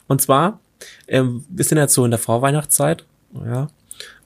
Und 0.09 0.21
zwar, 0.21 0.59
ähm, 1.09 1.45
wir 1.49 1.65
sind 1.65 1.79
jetzt 1.79 1.95
so 1.95 2.05
in 2.05 2.11
der 2.11 2.21
Vorweihnachtszeit, 2.21 3.05
ja. 3.45 3.69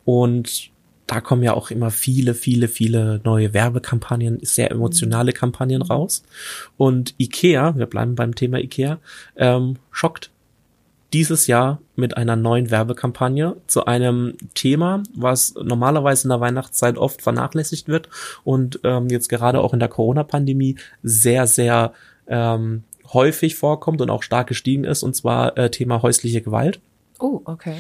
Und 0.05 0.71
da 1.09 1.21
kommen 1.21 1.43
ja 1.43 1.55
auch 1.55 1.71
immer 1.71 1.91
viele, 1.91 2.35
viele, 2.35 2.69
viele 2.69 3.21
neue 3.25 3.55
Werbekampagnen, 3.55 4.39
sehr 4.43 4.71
emotionale 4.71 5.33
Kampagnen 5.33 5.83
raus. 5.83 6.23
Und 6.77 7.15
Ikea, 7.19 7.77
wir 7.77 7.87
bleiben 7.87 8.15
beim 8.15 8.35
Thema 8.35 8.59
Ikea, 8.59 8.99
ähm, 9.37 9.77
schockt 9.91 10.31
dieses 11.15 11.47
Jahr 11.47 11.81
mit 11.97 12.17
einer 12.17 12.37
neuen 12.37 12.71
Werbekampagne 12.71 13.57
zu 13.67 13.87
einem 13.87 14.35
Thema, 14.55 15.03
was 15.15 15.55
normalerweise 15.55 16.25
in 16.25 16.29
der 16.29 16.41
Weihnachtszeit 16.41 16.99
oft 16.99 17.23
vernachlässigt 17.23 17.89
wird 17.89 18.11
und 18.45 18.81
ähm, 18.85 19.09
jetzt 19.09 19.31
gerade 19.31 19.61
auch 19.61 19.73
in 19.73 19.81
der 19.81 19.89
Corona-Pandemie 19.89 20.77
sehr, 21.03 21.47
sehr 21.47 21.93
ähm, 22.27 22.85
häufig 23.13 23.57
vorkommt 23.57 24.01
und 24.01 24.11
auch 24.11 24.23
stark 24.23 24.47
gestiegen 24.47 24.85
ist, 24.85 25.03
und 25.03 25.15
zwar 25.15 25.57
äh, 25.57 25.71
Thema 25.71 26.03
häusliche 26.03 26.43
Gewalt. 26.43 26.81
Oh, 27.21 27.41
okay. 27.47 27.77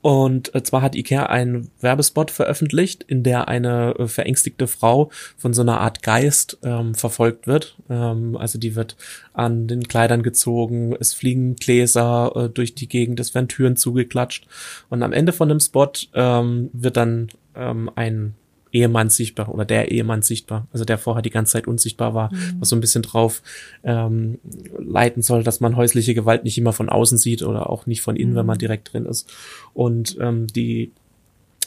Und 0.00 0.54
äh, 0.54 0.62
zwar 0.62 0.82
hat 0.82 0.94
Ikea 0.94 1.26
einen 1.26 1.70
Werbespot 1.80 2.30
veröffentlicht, 2.30 3.02
in 3.02 3.24
der 3.24 3.48
eine 3.48 3.96
äh, 3.98 4.06
verängstigte 4.06 4.68
Frau 4.68 5.10
von 5.36 5.52
so 5.52 5.62
einer 5.62 5.80
Art 5.80 6.02
Geist 6.02 6.58
ähm, 6.62 6.94
verfolgt 6.94 7.48
wird. 7.48 7.76
Ähm, 7.90 8.36
also 8.36 8.58
die 8.58 8.76
wird 8.76 8.96
an 9.32 9.66
den 9.66 9.88
Kleidern 9.88 10.22
gezogen, 10.22 10.94
es 11.00 11.12
fliegen 11.12 11.56
Gläser 11.56 12.32
äh, 12.36 12.48
durch 12.48 12.76
die 12.76 12.88
Gegend, 12.88 13.18
es 13.18 13.34
werden 13.34 13.48
Türen 13.48 13.74
zugeklatscht. 13.74 14.46
Und 14.88 15.02
am 15.02 15.12
Ende 15.12 15.32
von 15.32 15.48
dem 15.48 15.58
Spot 15.58 15.90
ähm, 16.14 16.70
wird 16.72 16.96
dann 16.96 17.28
ähm, 17.56 17.90
ein 17.96 18.34
Ehemann 18.76 19.08
sichtbar 19.08 19.48
oder 19.48 19.64
der 19.64 19.90
Ehemann 19.90 20.22
sichtbar, 20.22 20.66
also 20.72 20.84
der 20.84 20.98
vorher 20.98 21.22
die 21.22 21.30
ganze 21.30 21.54
Zeit 21.54 21.66
unsichtbar 21.66 22.14
war, 22.14 22.30
was 22.58 22.68
so 22.68 22.76
ein 22.76 22.80
bisschen 22.80 23.02
drauf 23.02 23.42
ähm, 23.82 24.38
leiten 24.78 25.22
soll, 25.22 25.42
dass 25.42 25.60
man 25.60 25.76
häusliche 25.76 26.14
Gewalt 26.14 26.44
nicht 26.44 26.58
immer 26.58 26.72
von 26.72 26.88
außen 26.88 27.18
sieht 27.18 27.42
oder 27.42 27.70
auch 27.70 27.86
nicht 27.86 28.02
von 28.02 28.16
innen, 28.16 28.34
wenn 28.34 28.46
man 28.46 28.58
direkt 28.58 28.92
drin 28.92 29.06
ist. 29.06 29.32
Und 29.74 30.16
ähm, 30.20 30.46
die 30.46 30.92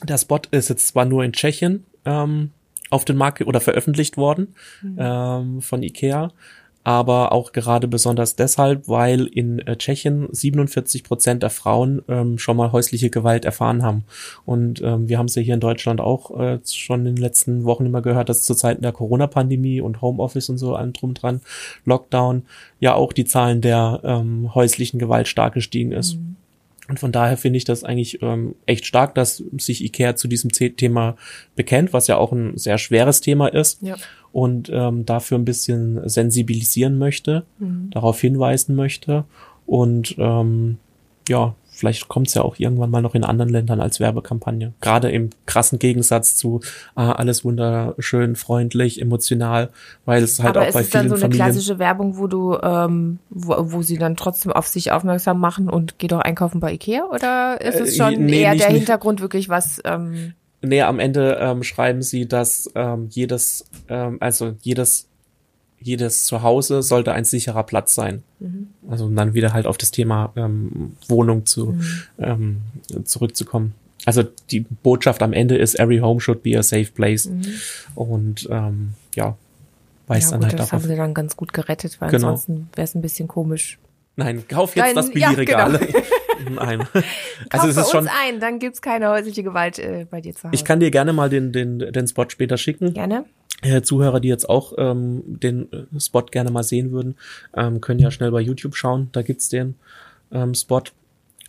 der 0.04 0.18
Spot 0.18 0.42
ist 0.52 0.70
jetzt 0.70 0.88
zwar 0.88 1.06
nur 1.06 1.24
in 1.24 1.34
Tschechien 1.34 1.86
ähm, 2.06 2.52
auf 2.90 3.06
den 3.06 3.18
Markt 3.18 3.42
oder 3.42 3.60
veröffentlicht 3.60 4.18
worden 4.18 4.56
ähm, 4.98 5.62
von 5.62 5.84
Ikea, 5.84 6.32
aber 6.84 7.32
auch 7.34 7.52
gerade 7.52 7.88
besonders 7.88 8.36
deshalb, 8.36 8.88
weil 8.88 9.26
in 9.26 9.60
äh, 9.60 9.76
Tschechien 9.76 10.28
47 10.32 11.04
Prozent 11.04 11.44
der 11.44 11.50
Frauen 11.50 12.02
ähm, 12.08 12.38
schon 12.38 12.58
mal 12.58 12.72
häusliche 12.72 13.10
Gewalt 13.10 13.46
erfahren 13.46 13.84
haben. 13.84 14.06
Und 14.46 14.82
ähm, 14.82 15.10
wir 15.10 15.18
haben 15.18 15.26
es 15.26 15.36
ja 15.36 15.42
hier 15.42 15.54
in 15.56 15.60
Deutschland 15.60 16.00
auch 16.00 16.40
äh, 16.40 16.60
schon 16.66 17.02
in 17.02 17.16
den 17.16 17.22
letzten 17.22 17.66
Wochen 17.66 17.86
immer 17.86 18.02
gehört, 18.02 18.30
dass 18.30 18.44
zu 18.44 18.56
Zeiten 18.56 18.82
der 18.82 18.94
Corona-Pandemie 18.94 19.82
und 19.82 20.02
Homeoffice 20.02 20.50
und 20.50 20.58
so 20.58 20.76
allem 20.76 20.94
drum 20.94 21.14
dran, 21.14 21.42
Lockdown, 21.86 22.44
ja 22.80 22.94
auch 22.94 23.14
die 23.14 23.26
Zahlen 23.26 23.62
der 23.62 24.00
ähm, 24.04 24.56
häuslichen 24.56 25.00
Gewalt 25.00 25.28
stark 25.28 25.54
gestiegen 25.54 25.92
ist. 25.92 26.18
Und 26.90 27.00
von 27.00 27.12
daher 27.12 27.38
finde 27.38 27.58
ich 27.58 27.66
das 27.66 27.84
eigentlich 27.84 28.22
ähm, 28.22 28.56
echt 28.66 28.86
stark, 28.86 29.14
dass 29.16 29.44
sich 29.58 29.84
IKEA 29.86 30.16
zu 30.16 30.28
diesem 30.28 30.52
Thema 30.52 31.16
bekennt, 31.56 31.94
was 31.94 32.08
ja 32.08 32.18
auch 32.18 32.32
ein 32.32 32.58
sehr 32.58 32.78
schweres 32.80 33.22
Thema 33.22 33.48
ist 33.48 33.82
Ja. 33.84 33.96
und 34.32 34.70
ähm, 34.74 35.06
dafür 35.06 35.38
ein 35.38 35.46
bisschen 35.46 36.08
sensibilisieren 36.10 36.98
möchte, 36.98 37.46
darauf 37.92 38.20
hinweisen 38.20 38.76
möchte 38.76 39.24
und 39.68 40.16
ähm, 40.18 40.78
ja, 41.28 41.54
vielleicht 41.80 42.08
kommt 42.10 42.28
es 42.28 42.34
ja 42.34 42.42
auch 42.44 42.60
irgendwann 42.60 42.92
mal 42.92 43.02
noch 43.02 43.16
in 43.16 43.24
anderen 43.24 43.50
Ländern 43.52 43.80
als 43.82 44.00
Werbekampagne. 44.00 44.74
Gerade 44.82 45.10
im 45.10 45.30
krassen 45.46 45.80
Gegensatz 45.80 46.36
zu 46.36 46.62
ah, 46.96 47.14
alles 47.14 47.44
wunderschön, 47.46 48.36
freundlich, 48.36 49.02
emotional, 49.02 49.70
weil 50.06 50.22
es 50.24 50.40
halt 50.40 50.56
Aber 50.58 50.66
auch 50.66 50.68
ist 50.70 50.74
bei 50.76 50.82
es 50.82 50.90
dann 50.90 51.02
vielen 51.04 51.10
so 51.10 51.16
eine 51.16 51.22
Familien 51.22 51.46
klassische 51.46 51.80
Werbung, 51.80 52.18
wo 52.18 52.28
du, 52.28 52.58
ähm, 52.62 53.20
wo, 53.30 53.56
wo 53.60 53.82
sie 53.82 53.98
dann 53.98 54.16
trotzdem 54.16 54.52
auf 54.52 54.68
sich 54.68 54.92
aufmerksam 54.92 55.40
machen 55.40 55.70
und 55.70 55.98
geh 56.00 56.08
doch 56.08 56.20
einkaufen 56.20 56.60
bei 56.60 56.74
Ikea? 56.74 57.06
Oder 57.06 57.60
ist 57.62 57.80
es 57.80 57.94
Äh, 57.94 57.98
schon 57.98 58.26
nee, 58.26 58.42
eher 58.42 58.52
nicht- 58.52 58.64
der 58.64 58.70
nicht. 58.72 58.80
Hintergrund 58.80 59.22
wirklich 59.22 59.50
was, 59.50 59.82
ähm, 59.86 60.34
Nee, 60.62 60.82
am 60.82 61.00
Ende 61.00 61.38
ähm, 61.40 61.64
schreiben 61.64 62.02
sie, 62.02 62.28
dass 62.28 62.70
ähm, 62.76 63.08
jedes, 63.10 63.64
ähm, 63.88 64.18
also 64.20 64.56
jedes, 64.62 65.08
jedes 65.82 66.24
Zuhause 66.26 66.82
sollte 66.84 67.14
ein 67.14 67.24
sicherer 67.26 67.64
Platz 67.64 67.96
sein. 67.96 68.24
Also 68.90 69.06
um 69.06 69.16
dann 69.16 69.34
wieder 69.34 69.54
halt 69.54 69.66
auf 69.68 69.78
das 69.78 69.92
Thema 69.92 70.32
ähm, 70.36 70.94
Wohnung 71.08 71.46
zu 71.46 71.78
ähm, 72.20 72.58
zurückzukommen. 73.06 73.74
Also 74.06 74.24
die 74.52 74.62
Botschaft 74.62 75.22
am 75.22 75.34
Ende 75.34 75.58
ist, 75.58 75.78
every 75.80 76.00
home 76.00 76.20
should 76.22 76.42
be 76.44 76.58
a 76.58 76.64
safe 76.64 76.92
place. 76.94 77.30
Und 77.96 78.48
ähm, 78.52 78.94
ja, 79.16 79.36
weiß 80.08 80.26
ja 80.26 80.32
dann 80.32 80.40
gut, 80.40 80.50
halt 80.50 80.60
das 80.60 80.70
darauf. 80.70 80.84
haben 80.84 80.90
sie 80.90 80.96
dann 80.96 81.14
ganz 81.14 81.36
gut 81.36 81.54
gerettet, 81.54 82.00
weil 82.00 82.10
Genau. 82.12 82.30
ansonsten 82.30 82.70
wäre 82.76 82.86
es 82.86 82.96
ein 82.96 83.02
bisschen 83.02 83.28
komisch. 83.28 83.78
Nein, 84.16 84.44
kauf 84.48 84.76
jetzt 84.76 84.86
Nein, 84.86 84.96
das 84.96 85.08
ja, 85.14 85.30
Billigregale. 85.32 85.80
Nein. 86.50 86.88
Also 87.50 87.68
es 87.68 87.78
ist 87.78 87.92
schon. 87.92 88.08
ein, 88.08 88.40
dann 88.40 88.60
gibt's 88.60 88.82
keine 88.82 89.10
häusliche 89.10 89.44
Gewalt 89.44 89.80
äh, 89.80 90.06
bei 90.10 90.22
dir 90.22 90.34
zu 90.34 90.44
Hause. 90.44 90.56
Ich 90.56 90.66
kann 90.66 90.80
dir 90.80 90.92
gerne 90.92 91.14
mal 91.14 91.30
den, 91.30 91.52
den, 91.52 91.80
den 91.80 92.08
Spot 92.08 92.26
später 92.30 92.58
schicken. 92.58 92.94
Gerne. 92.94 93.26
äh, 93.62 93.82
Zuhörer, 93.82 94.20
die 94.20 94.28
jetzt 94.28 94.48
auch 94.48 94.74
ähm, 94.78 95.24
den 95.26 95.72
äh, 95.72 96.00
Spot 96.00 96.24
gerne 96.24 96.52
mal 96.52 96.64
sehen 96.64 96.92
würden, 96.92 97.16
ähm, 97.56 97.82
können 97.82 98.00
ja 98.00 98.12
schnell 98.12 98.32
bei 98.32 98.42
YouTube 98.42 98.76
schauen. 98.76 99.10
Da 99.14 99.22
gibt's 99.22 99.50
den 99.50 99.76
ähm, 100.32 100.54
Spot 100.54 100.84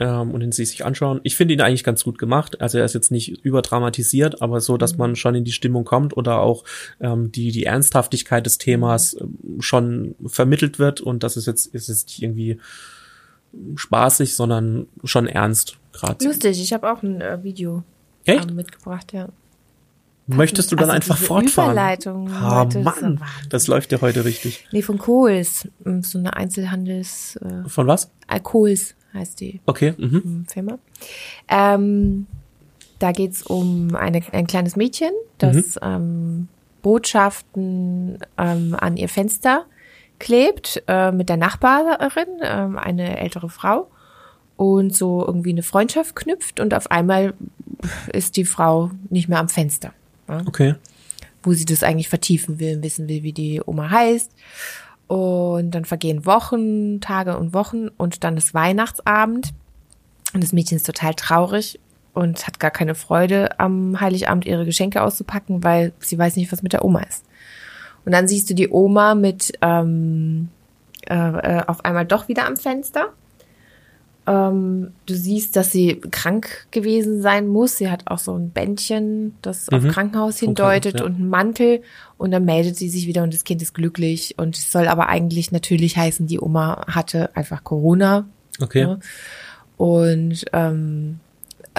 ähm, 0.01 0.33
und 0.33 0.41
den 0.41 0.51
sie 0.51 0.65
sich 0.65 0.85
anschauen. 0.85 1.21
Ich 1.23 1.37
finde 1.37 1.55
ihn 1.55 1.61
eigentlich 1.61 1.85
ganz 1.85 2.03
gut 2.03 2.19
gemacht. 2.19 2.61
Also 2.61 2.79
er 2.79 2.85
ist 2.85 2.95
jetzt 2.95 3.11
nicht 3.11 3.45
überdramatisiert, 3.45 4.43
aber 4.43 4.61
so, 4.61 4.77
dass 4.77 4.97
man 4.97 5.15
schon 5.15 5.35
in 5.35 5.45
die 5.45 5.53
Stimmung 5.53 5.85
kommt 5.85 6.17
oder 6.17 6.41
auch 6.41 6.65
ähm, 7.01 7.31
die 7.31 7.53
die 7.53 7.65
Ernsthaftigkeit 7.65 8.45
des 8.47 8.59
Themas 8.59 9.17
ähm, 9.21 9.61
schon 9.61 10.15
vermittelt 10.27 10.79
wird 10.79 11.01
und 11.01 11.23
das 11.23 11.37
ist 11.37 11.47
jetzt 11.47 11.67
ist 11.75 11.89
jetzt 11.89 12.09
nicht 12.09 12.23
irgendwie 12.23 12.59
spaßig, 13.77 14.35
sondern 14.37 14.87
schon 15.05 15.27
ernst 15.27 15.79
gerade. 15.93 16.25
Lustig, 16.25 16.61
ich 16.63 16.73
habe 16.73 16.91
auch 16.93 17.03
ein 17.03 17.21
äh, 17.21 17.43
Video 17.43 17.83
Echt? 18.25 18.49
ähm, 18.51 18.57
mitgebracht, 18.57 19.13
ja. 19.13 19.29
Möchtest 20.27 20.71
du 20.71 20.77
dann 20.77 20.91
Also 20.91 20.95
einfach 21.13 21.17
fortfahren? 21.17 21.73
Überleitung 21.73 22.31
Ah, 22.33 22.69
ja 22.73 22.81
Mann, 22.81 22.85
Wahnsinn. 22.85 23.21
das 23.49 23.67
läuft 23.67 23.91
ja 23.91 24.01
heute 24.01 24.25
richtig. 24.25 24.65
Nee, 24.71 24.83
von 24.83 24.97
Kohls. 24.99 25.67
ähm, 25.85 26.03
So 26.03 26.19
eine 26.19 26.35
Einzelhandels, 26.37 27.37
äh, 27.37 27.69
Von 27.69 27.89
was? 27.89 28.11
äh, 28.29 28.39
Kohls 28.39 28.95
heißt 29.13 29.41
die 29.41 29.61
Okay. 29.67 29.95
Mhm. 29.99 30.23
ähm, 30.25 30.47
Firma. 30.49 30.79
Ähm, 31.49 32.27
da 33.01 33.11
geht's 33.11 33.43
um 33.43 33.97
eine, 33.97 34.21
ein 34.33 34.47
kleines 34.47 34.77
Mädchen, 34.77 35.11
das 35.39 35.79
ähm, 35.83 36.47
Botschaften 36.83 38.19
ähm, 38.39 38.77
an 38.79 38.97
ihr 38.97 39.09
Fenster 39.09 39.65
klebt 40.21 40.83
äh, 40.87 41.11
mit 41.11 41.29
der 41.29 41.37
Nachbarin, 41.37 42.29
ähm, 42.43 42.79
eine 42.79 43.19
ältere 43.19 43.51
Frau, 43.51 43.89
und 44.61 44.95
so 44.95 45.27
irgendwie 45.27 45.53
eine 45.53 45.63
Freundschaft 45.63 46.15
knüpft 46.15 46.61
und 46.61 46.75
auf 46.75 46.91
einmal 46.91 47.33
ist 48.13 48.37
die 48.37 48.45
Frau 48.45 48.91
nicht 49.09 49.27
mehr 49.27 49.39
am 49.39 49.49
Fenster. 49.49 49.95
Ja? 50.29 50.43
Okay. 50.47 50.75
wo 51.43 51.55
sie 51.55 51.65
das 51.65 51.83
eigentlich 51.83 52.11
vertiefen 52.11 52.61
will, 52.61 52.83
wissen 52.83 53.09
will, 53.09 53.23
wie 53.23 53.33
die 53.33 53.63
Oma 53.65 53.89
heißt. 53.89 54.31
Und 55.07 55.71
dann 55.71 55.87
vergehen 55.87 56.27
Wochen, 56.27 57.01
Tage 57.01 57.39
und 57.39 57.55
Wochen 57.55 57.89
und 57.89 58.23
dann 58.23 58.37
ist 58.37 58.53
Weihnachtsabend. 58.53 59.55
Und 60.35 60.45
das 60.45 60.53
Mädchen 60.53 60.77
ist 60.77 60.85
total 60.85 61.15
traurig 61.15 61.81
und 62.13 62.47
hat 62.47 62.61
gar 62.61 62.71
keine 62.71 62.95
Freude, 62.95 63.59
am 63.59 63.99
Heiligabend 63.99 64.45
ihre 64.45 64.67
Geschenke 64.67 65.03
auszupacken, 65.03 65.65
weil 65.65 65.95
sie 66.01 66.19
weiß 66.19 66.37
nicht, 66.37 66.53
was 66.53 66.63
mit 66.63 66.75
der 66.75 66.85
Oma 66.85 67.01
ist. 67.01 67.25
Und 68.05 68.13
dann 68.13 68.29
siehst 68.29 68.51
du 68.51 68.55
die 68.55 68.69
Oma 68.71 69.15
mit 69.15 69.53
ähm, 69.63 70.49
äh, 71.09 71.15
äh, 71.15 71.63
auf 71.67 71.85
einmal 71.85 72.07
doch 72.07 72.29
wieder 72.29 72.47
am 72.47 72.57
Fenster. 72.57 73.13
Ähm, 74.27 74.93
du 75.07 75.15
siehst, 75.15 75.57
dass 75.57 75.73
sie 75.73 76.01
krank 76.11 76.67
gewesen 76.71 77.23
sein 77.23 77.49
muss. 77.49 77.79
Sie 77.79 77.91
hat 77.91 78.07
auch 78.07 78.19
so 78.19 78.35
ein 78.35 78.51
Bändchen, 78.51 79.35
das 79.43 79.69
auf 79.71 79.83
Krankenhaus 79.89 80.39
hindeutet 80.39 80.97
Krankenhaus, 80.97 81.01
ja. 81.01 81.07
und 81.07 81.15
einen 81.17 81.31
Mantel. 81.31 81.83
Und 82.19 82.31
dann 82.31 82.45
meldet 82.45 82.77
sie 82.77 82.89
sich 82.91 83.07
wieder 83.07 83.23
und 83.23 83.35
das 83.35 83.45
Kind 83.45 83.63
ist 83.63 83.75
glücklich. 83.75 84.35
Und 84.37 84.57
es 84.57 84.71
soll 84.71 84.89
aber 84.89 85.09
eigentlich 85.09 85.53
natürlich 85.53 85.97
heißen, 85.97 86.27
die 86.27 86.39
Oma 86.39 86.85
hatte 86.87 87.35
einfach 87.35 87.65
Corona. 87.65 88.29
Okay. 88.61 88.83
Ja. 88.83 88.99
Und 89.79 90.45
ähm, 90.53 91.19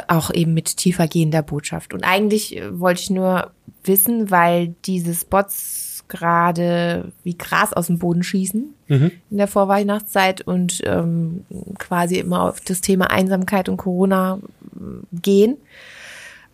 auch 0.07 0.33
eben 0.33 0.53
mit 0.53 0.77
tiefergehender 0.77 1.43
Botschaft. 1.43 1.93
Und 1.93 2.03
eigentlich 2.03 2.61
wollte 2.71 3.01
ich 3.01 3.09
nur 3.11 3.51
wissen, 3.83 4.31
weil 4.31 4.75
diese 4.85 5.13
Spots 5.13 5.90
gerade 6.11 7.11
wie 7.23 7.37
Gras 7.37 7.73
aus 7.73 7.87
dem 7.87 7.97
Boden 7.97 8.21
schießen 8.21 8.73
Mhm. 8.87 9.11
in 9.29 9.37
der 9.37 9.47
Vorweihnachtszeit 9.47 10.41
und 10.41 10.81
ähm, 10.85 11.45
quasi 11.79 12.17
immer 12.17 12.43
auf 12.43 12.59
das 12.59 12.81
Thema 12.81 13.09
Einsamkeit 13.09 13.69
und 13.69 13.77
Corona 13.77 14.39
äh, 14.75 15.19
gehen. 15.21 15.55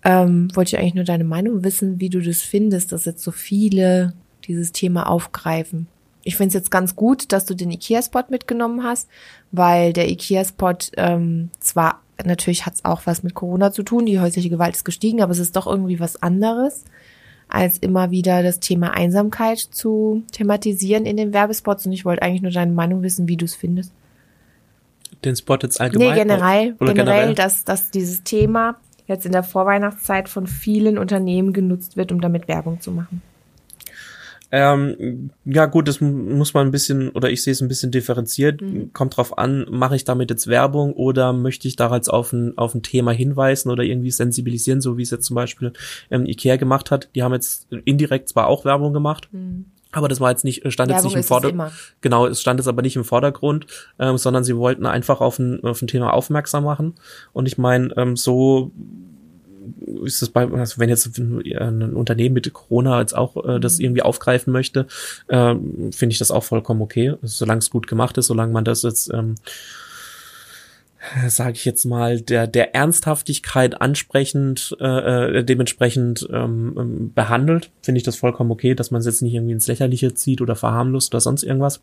Ähm, 0.03 0.49
wollte 0.55 0.75
ich 0.75 0.79
eigentlich 0.79 0.93
nur 0.93 1.03
deine 1.03 1.23
Meinung 1.23 1.63
wissen, 1.63 1.99
wie 1.99 2.09
du 2.09 2.21
das 2.21 2.43
findest, 2.43 2.91
dass 2.91 3.05
jetzt 3.05 3.23
so 3.23 3.31
viele 3.31 4.13
dieses 4.45 4.71
Thema 4.71 5.09
aufgreifen. 5.09 5.87
Ich 6.23 6.35
finde 6.37 6.49
es 6.49 6.53
jetzt 6.53 6.71
ganz 6.71 6.95
gut, 6.95 7.31
dass 7.31 7.45
du 7.45 7.55
den 7.55 7.71
IKEA-Spot 7.71 8.23
mitgenommen 8.29 8.83
hast, 8.83 9.09
weil 9.51 9.93
der 9.93 10.07
IKEA-Spot 10.09 10.77
ähm, 10.97 11.49
zwar 11.59 12.01
natürlich 12.23 12.65
hat 12.65 12.75
es 12.75 12.85
auch 12.85 13.01
was 13.05 13.23
mit 13.23 13.33
Corona 13.33 13.71
zu 13.71 13.83
tun, 13.83 14.05
die 14.05 14.19
häusliche 14.19 14.49
Gewalt 14.49 14.75
ist 14.75 14.85
gestiegen, 14.85 15.21
aber 15.21 15.31
es 15.31 15.39
ist 15.39 15.55
doch 15.55 15.67
irgendwie 15.67 15.99
was 15.99 16.21
anderes, 16.21 16.83
als 17.49 17.77
immer 17.77 18.11
wieder 18.11 18.43
das 18.43 18.59
Thema 18.59 18.91
Einsamkeit 18.91 19.59
zu 19.59 20.23
thematisieren 20.31 21.05
in 21.05 21.17
den 21.17 21.33
Werbespots. 21.33 21.85
Und 21.85 21.93
ich 21.93 22.05
wollte 22.05 22.21
eigentlich 22.21 22.41
nur 22.41 22.51
deine 22.51 22.73
Meinung 22.73 23.01
wissen, 23.03 23.27
wie 23.27 23.37
du 23.37 23.45
es 23.45 23.55
findest. 23.55 23.91
Den 25.23 25.35
Spot 25.35 25.57
jetzt 25.61 25.79
allgemein? 25.79 26.09
Nee, 26.09 26.15
generell, 26.15 26.75
Oder 26.79 26.93
generell, 26.93 27.33
dass, 27.33 27.63
dass 27.63 27.91
dieses 27.91 28.23
Thema 28.23 28.77
jetzt 29.07 29.25
in 29.25 29.31
der 29.31 29.43
Vorweihnachtszeit 29.43 30.29
von 30.29 30.47
vielen 30.47 30.97
Unternehmen 30.97 31.53
genutzt 31.53 31.97
wird, 31.97 32.11
um 32.11 32.21
damit 32.21 32.47
Werbung 32.47 32.81
zu 32.81 32.91
machen. 32.91 33.21
Ähm, 34.51 35.31
ja 35.45 35.65
gut, 35.65 35.87
das 35.87 35.99
muss 35.99 36.53
man 36.53 36.67
ein 36.67 36.71
bisschen, 36.71 37.09
oder 37.09 37.29
ich 37.29 37.43
sehe 37.43 37.51
es 37.51 37.61
ein 37.61 37.67
bisschen 37.67 37.91
differenziert. 37.91 38.61
Mhm. 38.61 38.93
Kommt 38.93 39.17
drauf 39.17 39.37
an, 39.37 39.65
mache 39.69 39.95
ich 39.95 40.05
damit 40.05 40.29
jetzt 40.29 40.47
Werbung 40.47 40.93
oder 40.93 41.33
möchte 41.33 41.67
ich 41.67 41.75
da 41.75 41.93
jetzt 41.93 42.07
auf 42.07 42.31
ein, 42.31 42.57
auf 42.57 42.73
ein 42.73 42.83
Thema 42.83 43.11
hinweisen 43.11 43.69
oder 43.69 43.83
irgendwie 43.83 44.11
sensibilisieren, 44.11 44.79
so 44.79 44.97
wie 44.97 45.03
es 45.03 45.11
jetzt 45.11 45.25
zum 45.25 45.35
Beispiel 45.35 45.73
ähm, 46.11 46.25
Ikea 46.25 46.55
gemacht 46.55 46.91
hat. 46.91 47.09
Die 47.15 47.23
haben 47.23 47.33
jetzt 47.33 47.67
indirekt 47.85 48.29
zwar 48.29 48.47
auch 48.47 48.63
Werbung 48.63 48.93
gemacht, 48.93 49.29
aber 49.91 50.07
das 50.07 50.19
war 50.19 50.29
jetzt 50.31 50.43
nicht, 50.43 50.71
stand 50.71 50.91
jetzt 50.91 51.03
Mhm. 51.03 51.07
Nicht 51.07 51.17
im 51.17 51.23
Vordergrund. 51.23 51.71
Genau, 52.01 52.27
es 52.27 52.41
stand 52.41 52.59
jetzt 52.59 52.67
aber 52.67 52.81
nicht 52.81 52.95
im 52.95 53.03
Vordergrund, 53.03 53.67
ähm, 53.99 54.17
sondern 54.17 54.43
sie 54.43 54.55
wollten 54.55 54.85
einfach 54.85 55.21
auf 55.21 55.39
ein, 55.39 55.63
auf 55.63 55.81
ein 55.81 55.87
Thema 55.87 56.13
aufmerksam 56.13 56.63
machen. 56.63 56.95
Und 57.33 57.47
ich 57.47 57.57
meine, 57.57 57.95
ähm, 57.97 58.15
so 58.15 58.71
ist 60.03 60.21
es 60.21 60.29
bei, 60.29 60.47
also 60.47 60.79
wenn 60.79 60.89
jetzt 60.89 61.17
ein 61.17 61.93
Unternehmen 61.93 62.33
mit 62.33 62.51
Corona 62.53 62.99
jetzt 62.99 63.15
auch 63.15 63.45
äh, 63.45 63.59
das 63.59 63.79
irgendwie 63.79 64.01
aufgreifen 64.01 64.51
möchte, 64.53 64.87
ähm, 65.29 65.91
finde 65.91 66.13
ich 66.13 66.19
das 66.19 66.31
auch 66.31 66.43
vollkommen 66.43 66.81
okay, 66.81 67.15
solange 67.21 67.59
es 67.59 67.69
gut 67.69 67.87
gemacht 67.87 68.17
ist, 68.17 68.27
solange 68.27 68.53
man 68.53 68.65
das 68.65 68.83
jetzt 68.83 69.11
ähm, 69.13 69.35
sage 71.27 71.53
ich 71.53 71.65
jetzt 71.65 71.85
mal, 71.85 72.21
der, 72.21 72.47
der 72.47 72.75
Ernsthaftigkeit 72.75 73.81
ansprechend, 73.81 74.75
äh, 74.79 75.39
äh, 75.39 75.43
dementsprechend 75.43 76.27
ähm, 76.31 76.75
ähm, 76.77 77.13
behandelt, 77.13 77.71
finde 77.81 77.97
ich 77.97 78.03
das 78.03 78.15
vollkommen 78.15 78.51
okay, 78.51 78.75
dass 78.75 78.91
man 78.91 78.99
es 78.99 79.05
jetzt 79.05 79.21
nicht 79.21 79.33
irgendwie 79.33 79.53
ins 79.53 79.67
Lächerliche 79.67 80.13
zieht 80.13 80.41
oder 80.41 80.55
verharmlost 80.55 81.13
oder 81.13 81.21
sonst 81.21 81.43
irgendwas, 81.43 81.81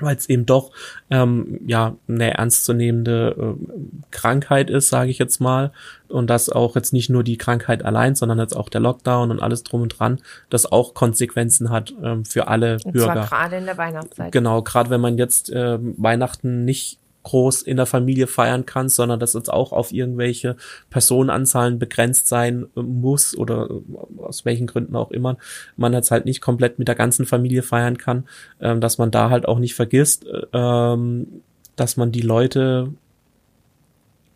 weil 0.00 0.16
es 0.16 0.28
eben 0.28 0.46
doch 0.46 0.72
ähm, 1.10 1.60
ja 1.66 1.96
eine 2.08 2.34
ernstzunehmende 2.34 3.36
äh, 3.38 3.66
Krankheit 4.10 4.70
ist, 4.70 4.88
sage 4.88 5.10
ich 5.10 5.18
jetzt 5.18 5.40
mal, 5.40 5.72
und 6.08 6.30
dass 6.30 6.48
auch 6.48 6.76
jetzt 6.76 6.92
nicht 6.92 7.10
nur 7.10 7.24
die 7.24 7.36
Krankheit 7.36 7.84
allein, 7.84 8.14
sondern 8.14 8.38
jetzt 8.38 8.56
auch 8.56 8.68
der 8.68 8.80
Lockdown 8.80 9.30
und 9.30 9.40
alles 9.40 9.62
drum 9.62 9.82
und 9.82 9.98
dran, 9.98 10.20
das 10.50 10.70
auch 10.70 10.94
Konsequenzen 10.94 11.70
hat 11.70 11.94
ähm, 12.02 12.24
für 12.24 12.48
alle 12.48 12.78
Und 12.84 12.92
Bürger. 12.92 13.12
zwar 13.12 13.26
gerade 13.26 13.56
in 13.56 13.66
der 13.66 13.78
Weihnachtszeit. 13.78 14.32
Genau, 14.32 14.62
gerade 14.62 14.90
wenn 14.90 15.00
man 15.00 15.18
jetzt 15.18 15.50
äh, 15.50 15.78
Weihnachten 15.80 16.64
nicht 16.64 16.98
groß 17.26 17.62
in 17.62 17.76
der 17.76 17.86
Familie 17.86 18.28
feiern 18.28 18.66
kann, 18.66 18.88
sondern 18.88 19.18
dass 19.18 19.34
jetzt 19.34 19.52
auch 19.52 19.72
auf 19.72 19.92
irgendwelche 19.92 20.56
Personenanzahlen 20.90 21.80
begrenzt 21.80 22.28
sein 22.28 22.66
äh, 22.76 22.82
muss 22.82 23.36
oder 23.36 23.68
äh, 23.68 24.22
aus 24.22 24.44
welchen 24.44 24.68
Gründen 24.68 24.94
auch 24.94 25.10
immer, 25.10 25.36
man 25.76 25.92
jetzt 25.92 26.12
halt 26.12 26.24
nicht 26.24 26.40
komplett 26.40 26.78
mit 26.78 26.86
der 26.86 26.94
ganzen 26.94 27.26
Familie 27.26 27.62
feiern 27.62 27.98
kann, 27.98 28.28
ähm, 28.60 28.80
dass 28.80 28.98
man 28.98 29.10
da 29.10 29.28
halt 29.28 29.46
auch 29.48 29.58
nicht 29.58 29.74
vergisst, 29.74 30.24
äh, 30.24 30.46
ähm, 30.52 31.42
dass 31.74 31.96
man 31.96 32.12
die 32.12 32.22
Leute 32.22 32.92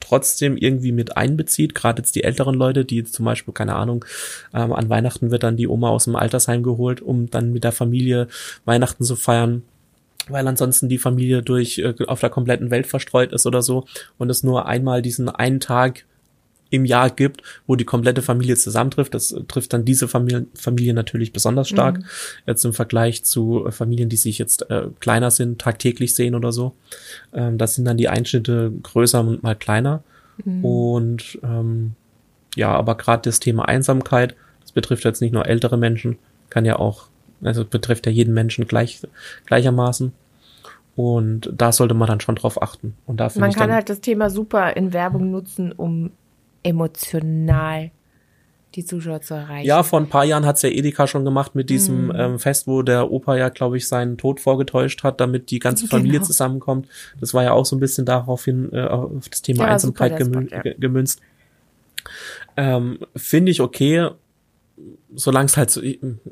trotzdem 0.00 0.56
irgendwie 0.56 0.90
mit 0.90 1.16
einbezieht, 1.16 1.76
gerade 1.76 2.02
jetzt 2.02 2.16
die 2.16 2.24
älteren 2.24 2.56
Leute, 2.56 2.84
die 2.84 3.04
zum 3.04 3.24
Beispiel, 3.24 3.54
keine 3.54 3.76
Ahnung, 3.76 4.04
ähm, 4.52 4.72
an 4.72 4.88
Weihnachten 4.88 5.30
wird 5.30 5.44
dann 5.44 5.56
die 5.56 5.68
Oma 5.68 5.90
aus 5.90 6.06
dem 6.06 6.16
Altersheim 6.16 6.64
geholt, 6.64 7.00
um 7.00 7.30
dann 7.30 7.52
mit 7.52 7.62
der 7.62 7.72
Familie 7.72 8.26
Weihnachten 8.64 9.04
zu 9.04 9.14
feiern, 9.14 9.62
weil 10.28 10.46
ansonsten 10.46 10.88
die 10.88 10.98
Familie 10.98 11.42
durch 11.42 11.78
äh, 11.78 11.94
auf 12.06 12.20
der 12.20 12.30
kompletten 12.30 12.70
Welt 12.70 12.86
verstreut 12.86 13.32
ist 13.32 13.46
oder 13.46 13.62
so 13.62 13.86
und 14.18 14.30
es 14.30 14.42
nur 14.42 14.66
einmal 14.66 15.02
diesen 15.02 15.28
einen 15.28 15.60
Tag 15.60 16.04
im 16.70 16.84
Jahr 16.84 17.10
gibt, 17.10 17.42
wo 17.66 17.74
die 17.74 17.84
komplette 17.84 18.22
Familie 18.22 18.54
zusammentrifft. 18.54 19.12
Das 19.12 19.32
äh, 19.32 19.42
trifft 19.42 19.72
dann 19.72 19.84
diese 19.84 20.06
Familie, 20.08 20.46
Familie 20.54 20.94
natürlich 20.94 21.32
besonders 21.32 21.68
stark, 21.68 21.98
Mhm. 21.98 22.04
jetzt 22.46 22.64
im 22.64 22.72
Vergleich 22.72 23.24
zu 23.24 23.66
äh, 23.66 23.72
Familien, 23.72 24.08
die 24.08 24.16
sich 24.16 24.38
jetzt 24.38 24.70
äh, 24.70 24.86
kleiner 25.00 25.30
sind, 25.30 25.60
tagtäglich 25.60 26.14
sehen 26.14 26.34
oder 26.34 26.52
so. 26.52 26.74
Ähm, 27.32 27.58
das 27.58 27.74
sind 27.74 27.84
dann 27.84 27.96
die 27.96 28.08
Einschnitte 28.08 28.72
größer 28.82 29.20
und 29.20 29.42
mal 29.42 29.56
kleiner. 29.56 30.04
Mhm. 30.44 30.64
Und 30.64 31.38
ähm, 31.42 31.92
ja, 32.56 32.70
aber 32.70 32.96
gerade 32.96 33.22
das 33.24 33.40
Thema 33.40 33.66
Einsamkeit, 33.68 34.36
das 34.60 34.72
betrifft 34.72 35.04
jetzt 35.04 35.20
nicht 35.20 35.32
nur 35.32 35.46
ältere 35.46 35.76
Menschen, 35.76 36.18
kann 36.50 36.64
ja 36.64 36.76
auch, 36.76 37.08
also 37.42 37.64
betrifft 37.64 38.06
ja 38.06 38.12
jeden 38.12 38.34
Menschen 38.34 38.66
gleich, 38.66 39.00
gleichermaßen. 39.46 40.12
Und 40.96 41.50
da 41.56 41.72
sollte 41.72 41.94
man 41.94 42.08
dann 42.08 42.20
schon 42.20 42.34
drauf 42.34 42.60
achten. 42.60 42.94
Und 43.06 43.18
da 43.18 43.30
Man 43.36 43.52
kann 43.52 43.72
halt 43.72 43.88
das 43.88 44.00
Thema 44.00 44.28
super 44.28 44.76
in 44.76 44.92
Werbung 44.92 45.30
nutzen, 45.30 45.72
um 45.72 46.10
emotional 46.62 47.90
die 48.76 48.84
Zuschauer 48.84 49.20
zu 49.20 49.34
erreichen. 49.34 49.66
ja, 49.66 49.82
vor 49.82 49.98
ein 49.98 50.08
paar 50.08 50.24
Jahren 50.24 50.46
hat's 50.46 50.62
ja 50.62 50.68
Edeka 50.68 51.08
schon 51.08 51.24
gemacht 51.24 51.56
mit 51.56 51.70
diesem 51.70 52.04
Mhm. 52.06 52.12
ähm, 52.14 52.38
Fest, 52.38 52.68
wo 52.68 52.82
der 52.82 53.10
Opa 53.10 53.36
ja, 53.36 53.48
glaube 53.48 53.76
ich, 53.76 53.88
seinen 53.88 54.16
Tod 54.16 54.38
vorgetäuscht 54.38 55.02
hat, 55.02 55.20
damit 55.20 55.50
die 55.50 55.58
ganze 55.58 55.86
Familie 55.88 56.18
Genau. 56.18 56.24
zusammenkommt. 56.26 56.86
Das 57.18 57.34
war 57.34 57.42
ja 57.42 57.50
auch 57.52 57.64
so 57.66 57.74
ein 57.74 57.80
bisschen 57.80 58.04
daraufhin 58.06 58.72
äh, 58.72 58.82
auf 58.86 59.28
das 59.28 59.42
Thema 59.42 59.62
super, 59.78 60.04
Einsamkeit 60.04 60.10
der 60.12 60.18
gemü 60.18 60.46
Spot, 60.46 60.54
ja. 60.56 60.62
ge- 60.62 60.76
gemünzt. 60.78 61.20
Ähm, 62.56 62.98
Finde 63.16 63.50
ich 63.50 63.60
okay, 63.60 64.08
solange 65.14 65.46
es 65.46 65.56
halt 65.56 65.70
so, 65.70 65.80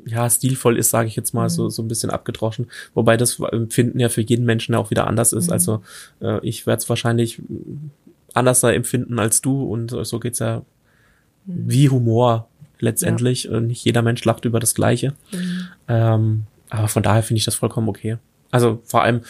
ja, 0.05 0.29
stilvoll 0.29 0.77
ist, 0.77 0.89
sage 0.89 1.07
ich 1.07 1.15
jetzt 1.15 1.33
mal, 1.33 1.45
Mhm. 1.45 1.49
so, 1.49 1.69
so 1.69 1.81
ein 1.81 1.87
bisschen 1.87 2.09
abgedroschen. 2.09 2.67
Wobei 2.93 3.17
das 3.17 3.39
Empfinden 3.39 3.99
ja 3.99 4.09
für 4.09 4.21
jeden 4.21 4.45
Menschen 4.45 4.75
auch 4.75 4.89
wieder 4.89 5.07
anders 5.07 5.33
ist. 5.33 5.47
Mhm. 5.47 5.53
Also 5.53 5.81
äh, 6.21 6.39
ich 6.47 6.65
werde 6.65 6.81
es 6.81 6.89
wahrscheinlich 6.89 7.41
anders 8.33 8.63
empfinden 8.63 9.19
als 9.19 9.41
du 9.41 9.63
und 9.63 9.89
so 10.05 10.19
geht's 10.19 10.39
ja 10.39 10.61
wie 11.45 11.89
Humor 11.89 12.47
letztendlich. 12.79 13.49
Und 13.49 13.67
Nicht 13.67 13.83
jeder 13.83 14.01
Mensch 14.01 14.23
lacht 14.25 14.45
über 14.45 14.59
das 14.59 14.75
Gleiche. 14.75 15.13
Ähm, 15.87 16.43
aber 16.69 16.87
von 16.87 17.03
daher 17.03 17.23
finde 17.23 17.39
ich 17.39 17.45
das 17.45 17.55
vollkommen 17.55 17.89
okay. 17.89 18.17
Also 18.51 18.81
vor 18.85 19.03
allem 19.03 19.21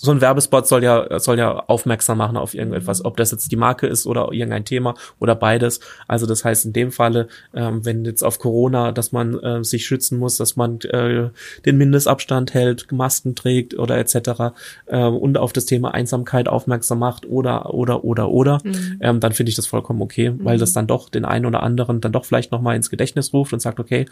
so 0.00 0.12
ein 0.12 0.20
Werbespot 0.20 0.66
soll 0.66 0.84
ja 0.84 1.18
soll 1.18 1.38
ja 1.38 1.64
aufmerksam 1.66 2.18
machen 2.18 2.36
auf 2.36 2.54
irgendetwas, 2.54 3.04
ob 3.04 3.16
das 3.16 3.32
jetzt 3.32 3.50
die 3.50 3.56
Marke 3.56 3.88
ist 3.88 4.06
oder 4.06 4.30
irgendein 4.30 4.64
Thema 4.64 4.94
oder 5.18 5.34
beides. 5.34 5.80
Also 6.06 6.24
das 6.24 6.44
heißt 6.44 6.66
in 6.66 6.72
dem 6.72 6.92
Falle, 6.92 7.26
ähm, 7.52 7.84
wenn 7.84 8.04
jetzt 8.04 8.22
auf 8.22 8.38
Corona, 8.38 8.92
dass 8.92 9.10
man 9.10 9.38
äh, 9.40 9.64
sich 9.64 9.84
schützen 9.84 10.18
muss, 10.18 10.36
dass 10.36 10.54
man 10.54 10.80
äh, 10.82 11.30
den 11.66 11.76
Mindestabstand 11.78 12.54
hält, 12.54 12.92
Masken 12.92 13.34
trägt 13.34 13.76
oder 13.76 13.98
etc. 13.98 14.54
Äh, 14.86 15.02
und 15.02 15.36
auf 15.36 15.52
das 15.52 15.66
Thema 15.66 15.92
Einsamkeit 15.92 16.48
aufmerksam 16.48 17.00
macht 17.00 17.26
oder 17.26 17.74
oder 17.74 18.04
oder 18.04 18.28
oder, 18.28 18.60
ähm, 19.00 19.18
dann 19.18 19.32
finde 19.32 19.50
ich 19.50 19.56
das 19.56 19.66
vollkommen 19.66 20.00
okay, 20.00 20.32
weil 20.38 20.58
das 20.58 20.72
dann 20.72 20.86
doch 20.86 21.08
den 21.08 21.24
einen 21.24 21.44
oder 21.44 21.64
anderen 21.64 22.00
dann 22.00 22.12
doch 22.12 22.24
vielleicht 22.24 22.52
noch 22.52 22.60
mal 22.60 22.76
ins 22.76 22.88
Gedächtnis 22.88 23.32
ruft 23.32 23.52
und 23.52 23.60
sagt, 23.60 23.80
okay, 23.80 24.06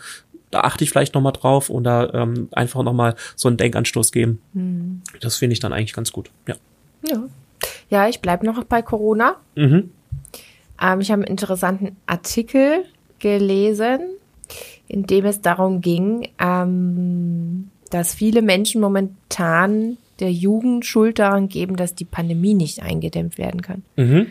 da 0.51 0.61
achte 0.61 0.85
ich 0.85 0.91
vielleicht 0.91 1.15
noch 1.15 1.23
mal 1.23 1.33
drauf 1.33 1.71
oder 1.71 2.15
ähm, 2.15 2.49
einfach 2.53 2.83
noch 2.83 2.93
mal 2.93 3.15
so 3.35 3.49
einen 3.49 3.57
Denkanstoß 3.57 4.13
geben. 4.13 4.41
Das 5.21 5.37
finde 5.37 5.55
ich 5.55 5.61
dann 5.61 5.73
eigentlich 5.73 5.93
ganz 5.93 6.13
gut. 6.13 6.31
Ja. 6.47 6.55
Ja, 7.09 7.25
ja 7.91 8.09
ich 8.09 8.21
bleib 8.21 8.43
noch 8.43 8.63
bei 8.65 8.83
Corona. 8.83 9.37
Mhm. 9.55 9.91
Ähm, 10.81 11.01
ich 11.01 11.11
habe 11.11 11.23
einen 11.23 11.31
interessanten 11.31 11.97
Artikel 12.07 12.85
gelesen, 13.19 14.01
in 14.89 15.05
dem 15.05 15.25
es 15.25 15.41
darum 15.41 15.81
ging, 15.81 16.29
ähm, 16.39 17.71
dass 17.91 18.15
viele 18.15 18.43
Menschen 18.43 18.81
momentan 18.81 19.97
der 20.21 20.33
Jugend 20.33 20.87
Schuld 20.87 21.19
daran 21.19 21.49
geben, 21.49 21.77
dass 21.77 21.95
die 21.95 22.05
Pandemie 22.05 22.55
nicht 22.55 22.83
eingedämmt 22.83 23.39
werden 23.39 23.63
kann. 23.63 23.83
Mhm. 23.97 24.29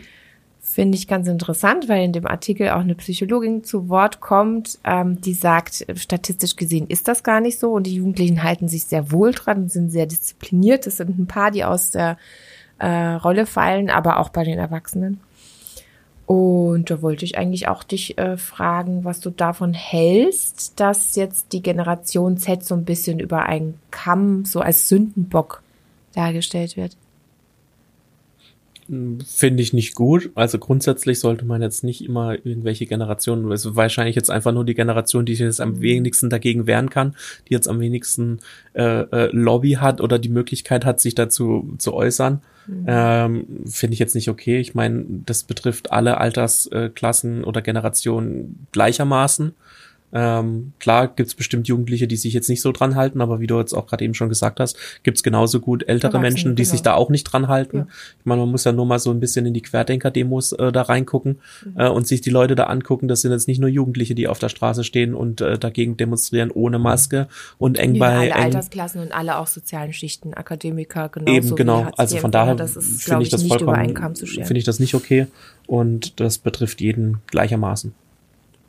Finde 0.68 0.98
ich 0.98 1.06
ganz 1.06 1.28
interessant, 1.28 1.88
weil 1.88 2.04
in 2.04 2.12
dem 2.12 2.26
Artikel 2.26 2.70
auch 2.70 2.80
eine 2.80 2.96
Psychologin 2.96 3.62
zu 3.62 3.88
Wort 3.88 4.20
kommt, 4.20 4.80
ähm, 4.82 5.20
die 5.20 5.32
sagt, 5.32 5.86
statistisch 5.94 6.56
gesehen 6.56 6.88
ist 6.88 7.06
das 7.06 7.22
gar 7.22 7.40
nicht 7.40 7.60
so 7.60 7.70
und 7.70 7.86
die 7.86 7.94
Jugendlichen 7.94 8.42
halten 8.42 8.66
sich 8.66 8.84
sehr 8.84 9.12
wohl 9.12 9.30
dran 9.30 9.62
und 9.62 9.72
sind 9.72 9.90
sehr 9.90 10.06
diszipliniert. 10.06 10.84
Es 10.88 10.96
sind 10.96 11.16
ein 11.18 11.28
paar, 11.28 11.52
die 11.52 11.64
aus 11.64 11.92
der 11.92 12.18
äh, 12.80 12.88
Rolle 12.88 13.46
fallen, 13.46 13.90
aber 13.90 14.18
auch 14.18 14.28
bei 14.30 14.42
den 14.42 14.58
Erwachsenen. 14.58 15.20
Und 16.26 16.90
da 16.90 17.00
wollte 17.00 17.24
ich 17.24 17.38
eigentlich 17.38 17.68
auch 17.68 17.84
dich 17.84 18.18
äh, 18.18 18.36
fragen, 18.36 19.04
was 19.04 19.20
du 19.20 19.30
davon 19.30 19.72
hältst, 19.72 20.80
dass 20.80 21.14
jetzt 21.14 21.52
die 21.52 21.62
Generation 21.62 22.38
Z 22.38 22.64
so 22.64 22.74
ein 22.74 22.84
bisschen 22.84 23.20
über 23.20 23.44
einen 23.44 23.78
Kamm 23.92 24.44
so 24.44 24.60
als 24.60 24.88
Sündenbock 24.88 25.62
dargestellt 26.12 26.76
wird. 26.76 26.96
Finde 28.88 29.62
ich 29.62 29.72
nicht 29.72 29.96
gut. 29.96 30.30
Also 30.36 30.58
grundsätzlich 30.58 31.18
sollte 31.18 31.44
man 31.44 31.60
jetzt 31.60 31.82
nicht 31.82 32.04
immer 32.04 32.34
irgendwelche 32.34 32.86
Generationen, 32.86 33.50
also 33.50 33.74
wahrscheinlich 33.74 34.14
jetzt 34.14 34.30
einfach 34.30 34.52
nur 34.52 34.64
die 34.64 34.74
Generation, 34.74 35.26
die 35.26 35.34
sich 35.34 35.44
jetzt 35.44 35.60
am 35.60 35.80
wenigsten 35.80 36.30
dagegen 36.30 36.68
wehren 36.68 36.88
kann, 36.88 37.16
die 37.48 37.54
jetzt 37.54 37.68
am 37.68 37.80
wenigsten 37.80 38.38
äh, 38.74 39.00
äh, 39.00 39.30
Lobby 39.32 39.72
hat 39.72 40.00
oder 40.00 40.20
die 40.20 40.28
Möglichkeit 40.28 40.84
hat, 40.84 41.00
sich 41.00 41.16
dazu 41.16 41.74
zu 41.78 41.94
äußern, 41.94 42.42
mhm. 42.68 42.84
ähm, 42.86 43.46
finde 43.66 43.94
ich 43.94 43.98
jetzt 43.98 44.14
nicht 44.14 44.28
okay. 44.28 44.58
Ich 44.58 44.74
meine, 44.74 45.04
das 45.26 45.42
betrifft 45.42 45.90
alle 45.90 46.18
Altersklassen 46.18 47.42
oder 47.42 47.62
Generationen 47.62 48.66
gleichermaßen. 48.70 49.54
Ähm, 50.12 50.72
klar 50.78 51.08
gibt's 51.08 51.34
bestimmt 51.34 51.68
Jugendliche, 51.68 52.06
die 52.06 52.16
sich 52.16 52.32
jetzt 52.32 52.48
nicht 52.48 52.62
so 52.62 52.72
dran 52.72 52.94
halten, 52.94 53.20
aber 53.20 53.40
wie 53.40 53.46
du 53.46 53.58
jetzt 53.58 53.74
auch 53.74 53.86
gerade 53.86 54.04
eben 54.04 54.14
schon 54.14 54.28
gesagt 54.28 54.60
hast, 54.60 54.76
gibt's 55.02 55.22
genauso 55.22 55.60
gut 55.60 55.88
ältere 55.88 56.18
Menschen, 56.18 56.54
die 56.54 56.62
genau. 56.62 56.72
sich 56.72 56.82
da 56.82 56.94
auch 56.94 57.10
nicht 57.10 57.24
dran 57.24 57.48
halten. 57.48 57.78
Ja. 57.78 57.86
Ich 58.20 58.24
meine, 58.24 58.42
man 58.42 58.50
muss 58.50 58.64
ja 58.64 58.72
nur 58.72 58.86
mal 58.86 58.98
so 58.98 59.10
ein 59.10 59.20
bisschen 59.20 59.46
in 59.46 59.54
die 59.54 59.62
Querdenker-Demos 59.62 60.52
äh, 60.52 60.72
da 60.72 60.82
reingucken 60.82 61.40
mhm. 61.64 61.80
äh, 61.80 61.88
und 61.88 62.06
sich 62.06 62.20
die 62.20 62.30
Leute 62.30 62.54
da 62.54 62.64
angucken. 62.64 63.08
Das 63.08 63.22
sind 63.22 63.32
jetzt 63.32 63.48
nicht 63.48 63.58
nur 63.58 63.68
Jugendliche, 63.68 64.14
die 64.14 64.28
auf 64.28 64.38
der 64.38 64.48
Straße 64.48 64.84
stehen 64.84 65.14
und 65.14 65.40
äh, 65.40 65.58
dagegen 65.58 65.96
demonstrieren 65.96 66.50
ohne 66.50 66.78
Maske 66.78 67.28
und 67.58 67.78
eng 67.78 67.96
ja, 67.96 68.00
bei 68.00 68.16
alle 68.16 68.30
eng, 68.30 68.32
Altersklassen 68.32 69.00
und 69.00 69.12
alle 69.12 69.38
auch 69.38 69.48
sozialen 69.48 69.92
Schichten, 69.92 70.34
Akademiker 70.34 71.08
genauso. 71.08 71.36
Eben 71.36 71.56
genau. 71.56 71.88
Also 71.96 72.18
von 72.18 72.30
daher 72.30 72.56
finde 72.56 73.22
ich 73.22 73.28
das 73.28 73.42
vollkommen, 73.42 73.96
finde 74.16 74.58
ich 74.58 74.64
das 74.64 74.78
nicht 74.78 74.94
okay 74.94 75.26
und 75.66 76.20
das 76.20 76.38
betrifft 76.38 76.80
jeden 76.80 77.18
gleichermaßen. 77.26 77.92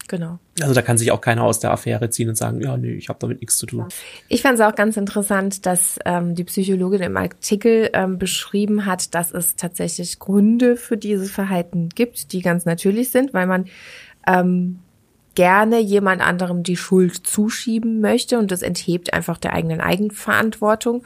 Genau. 0.07 0.39
Also 0.61 0.73
da 0.73 0.81
kann 0.81 0.97
sich 0.97 1.11
auch 1.11 1.19
keiner 1.19 1.43
aus 1.43 1.59
der 1.59 1.71
Affäre 1.71 2.09
ziehen 2.09 2.29
und 2.29 2.35
sagen, 2.35 2.61
ja, 2.61 2.77
nee, 2.77 2.93
ich 2.93 3.09
habe 3.09 3.19
damit 3.19 3.41
nichts 3.41 3.57
zu 3.57 3.65
tun. 3.65 3.85
Ich 4.29 4.41
fand 4.41 4.55
es 4.57 4.65
auch 4.65 4.73
ganz 4.73 4.95
interessant, 4.95 5.65
dass 5.65 5.99
ähm, 6.05 6.33
die 6.33 6.45
Psychologin 6.45 7.01
im 7.01 7.17
Artikel 7.17 7.89
ähm, 7.93 8.17
beschrieben 8.17 8.85
hat, 8.85 9.13
dass 9.13 9.33
es 9.33 9.57
tatsächlich 9.57 10.19
Gründe 10.19 10.77
für 10.77 10.97
dieses 10.97 11.29
Verhalten 11.29 11.89
gibt, 11.89 12.31
die 12.31 12.41
ganz 12.41 12.65
natürlich 12.65 13.11
sind, 13.11 13.33
weil 13.33 13.47
man 13.47 13.65
ähm, 14.25 14.79
gerne 15.35 15.79
jemand 15.79 16.21
anderem 16.21 16.63
die 16.63 16.77
Schuld 16.77 17.27
zuschieben 17.27 17.99
möchte 17.99 18.39
und 18.39 18.51
das 18.51 18.61
enthebt 18.61 19.13
einfach 19.13 19.37
der 19.37 19.53
eigenen 19.53 19.81
Eigenverantwortung 19.81 21.03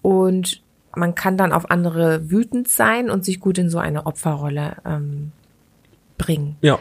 und 0.00 0.62
man 0.94 1.16
kann 1.16 1.36
dann 1.36 1.52
auf 1.52 1.70
andere 1.72 2.30
wütend 2.30 2.68
sein 2.68 3.10
und 3.10 3.24
sich 3.24 3.40
gut 3.40 3.58
in 3.58 3.68
so 3.68 3.78
eine 3.78 4.06
Opferrolle 4.06 4.76
ähm, 4.86 5.32
bringen. 6.18 6.56
Ja 6.62 6.78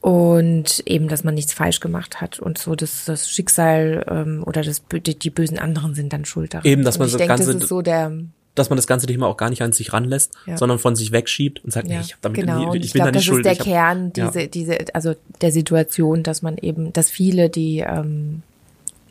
und 0.00 0.82
eben, 0.86 1.08
dass 1.08 1.24
man 1.24 1.34
nichts 1.34 1.52
falsch 1.52 1.80
gemacht 1.80 2.20
hat 2.20 2.38
und 2.38 2.58
so, 2.58 2.74
dass 2.74 3.04
das 3.04 3.28
Schicksal 3.28 4.04
ähm, 4.08 4.44
oder 4.46 4.62
das, 4.62 4.82
die, 4.92 5.18
die 5.18 5.30
bösen 5.30 5.58
anderen 5.58 5.94
sind 5.94 6.12
dann 6.12 6.24
schuld 6.24 6.54
daran. 6.54 6.66
Eben, 6.66 6.84
dass 6.84 6.98
man 6.98 7.08
das 7.08 7.16
denke, 7.16 7.34
Ganze, 7.34 7.58
das 7.58 7.68
so 7.68 7.82
der, 7.82 8.12
dass 8.54 8.70
man 8.70 8.76
das 8.76 8.86
ganze 8.86 9.06
Thema 9.06 9.26
auch 9.26 9.36
gar 9.36 9.50
nicht 9.50 9.62
an 9.62 9.72
sich 9.72 9.92
ranlässt, 9.92 10.34
ja. 10.46 10.56
sondern 10.56 10.78
von 10.78 10.94
sich 10.94 11.10
wegschiebt 11.10 11.64
und 11.64 11.72
sagt, 11.72 11.88
ja. 11.88 11.96
nee, 11.96 12.04
ich 12.04 12.12
habe 12.12 12.20
damit 12.22 12.40
genau. 12.40 12.72
nie, 12.72 12.78
ich, 12.78 12.86
ich 12.86 12.92
bin 12.92 13.02
glaub, 13.02 13.12
da 13.12 13.18
nicht 13.18 13.26
schuld. 13.26 13.44
Das 13.44 13.52
ist 13.58 13.66
der 13.66 13.74
hab, 13.74 13.86
Kern 13.86 14.12
diese, 14.12 14.40
ja. 14.42 14.46
diese, 14.46 14.78
also 14.94 15.14
der 15.40 15.50
Situation, 15.50 16.22
dass 16.22 16.42
man 16.42 16.58
eben, 16.58 16.92
dass 16.92 17.10
viele 17.10 17.50
die 17.50 17.80
ähm, 17.80 18.42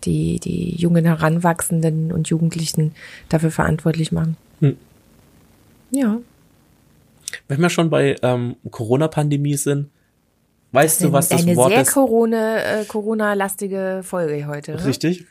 die 0.06 0.40
die 0.40 0.76
jungen 0.76 1.04
Heranwachsenden 1.04 2.14
und 2.14 2.30
Jugendlichen 2.30 2.94
dafür 3.28 3.52
verantwortlich 3.52 4.14
machen. 4.14 4.38
Hm. 4.62 4.78
Ja. 5.92 6.20
Wenn 7.50 7.62
wir 7.62 7.70
schon 7.70 7.90
bei 7.90 8.16
ähm, 8.22 8.56
Corona-Pandemie 8.72 9.58
sind, 9.58 9.90
Weißt 10.72 11.04
du, 11.04 11.12
was 11.12 11.30
das 11.30 11.44
eine 11.44 11.56
Wort 11.56 11.72
sehr 11.72 11.82
ist? 11.82 11.94
Corona, 11.94 12.58
äh, 12.58 12.86
Corona-lastige 12.86 14.02
Folge 14.04 14.48
heute. 14.48 14.74
Ne? 14.74 14.86
Richtig. 14.86 15.26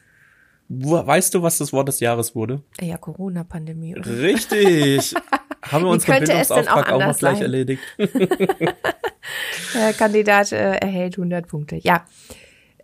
Weißt 0.69 1.35
du, 1.35 1.43
was 1.43 1.59
das 1.59 1.73
Wort 1.73 1.89
des 1.89 2.01
Jahres 2.01 2.35
wurde? 2.35 2.63
Ja, 2.81 2.97
Corona-Pandemie. 2.97 3.95
Richtig. 3.95 5.15
Haben 5.63 5.85
wir 5.85 5.91
unseren 5.91 6.19
Bildungsauftrag 6.19 6.89
auch, 6.89 6.93
auch 6.93 7.07
noch 7.07 7.19
gleich 7.19 7.35
sein? 7.35 7.43
erledigt. 7.43 7.83
Der 9.75 9.93
Kandidat 9.97 10.53
äh, 10.53 10.77
erhält 10.77 11.17
100 11.17 11.47
Punkte. 11.47 11.77
Ja, 11.77 12.05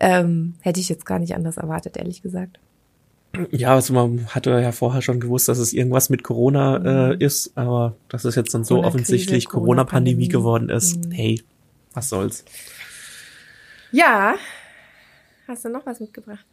ähm, 0.00 0.54
hätte 0.60 0.80
ich 0.80 0.88
jetzt 0.88 1.06
gar 1.06 1.18
nicht 1.18 1.34
anders 1.34 1.56
erwartet, 1.56 1.96
ehrlich 1.96 2.22
gesagt. 2.22 2.58
Ja, 3.50 3.74
also 3.74 3.94
man 3.94 4.26
hatte 4.28 4.50
ja 4.50 4.72
vorher 4.72 5.00
schon 5.00 5.18
gewusst, 5.18 5.48
dass 5.48 5.58
es 5.58 5.72
irgendwas 5.72 6.10
mit 6.10 6.22
Corona 6.22 6.76
äh, 6.76 7.14
mhm. 7.14 7.20
ist, 7.20 7.56
aber 7.56 7.94
dass 8.08 8.24
es 8.24 8.34
jetzt 8.34 8.52
dann 8.52 8.64
so 8.64 8.84
offensichtlich 8.84 9.48
Corona-Pandemie 9.48 10.28
Corona 10.28 10.58
geworden 10.58 10.68
ist. 10.68 11.06
Mhm. 11.06 11.10
Hey, 11.12 11.42
was 11.94 12.08
soll's. 12.08 12.44
Ja. 13.90 14.34
Hast 15.46 15.64
du 15.64 15.68
noch 15.68 15.84
was 15.86 16.00
mitgebracht? 16.00 16.46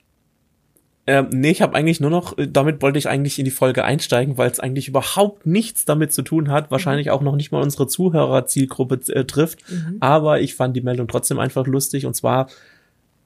Ähm, 1.07 1.29
nee, 1.31 1.49
ich 1.49 1.63
habe 1.63 1.75
eigentlich 1.75 1.99
nur 1.99 2.11
noch, 2.11 2.37
äh, 2.37 2.47
damit 2.47 2.83
wollte 2.83 2.99
ich 2.99 3.09
eigentlich 3.09 3.39
in 3.39 3.45
die 3.45 3.49
Folge 3.49 3.83
einsteigen, 3.83 4.37
weil 4.37 4.51
es 4.51 4.59
eigentlich 4.59 4.87
überhaupt 4.87 5.47
nichts 5.47 5.83
damit 5.83 6.13
zu 6.13 6.21
tun 6.21 6.51
hat, 6.51 6.69
wahrscheinlich 6.69 7.07
mhm. 7.07 7.13
auch 7.13 7.21
noch 7.21 7.35
nicht 7.35 7.51
mal 7.51 7.63
unsere 7.63 7.87
Zuhörerzielgruppe 7.87 9.11
äh, 9.13 9.25
trifft, 9.25 9.71
mhm. 9.71 9.97
aber 10.01 10.39
ich 10.39 10.53
fand 10.53 10.75
die 10.75 10.81
Meldung 10.81 11.07
trotzdem 11.07 11.39
einfach 11.39 11.65
lustig 11.65 12.05
und 12.05 12.15
zwar, 12.15 12.47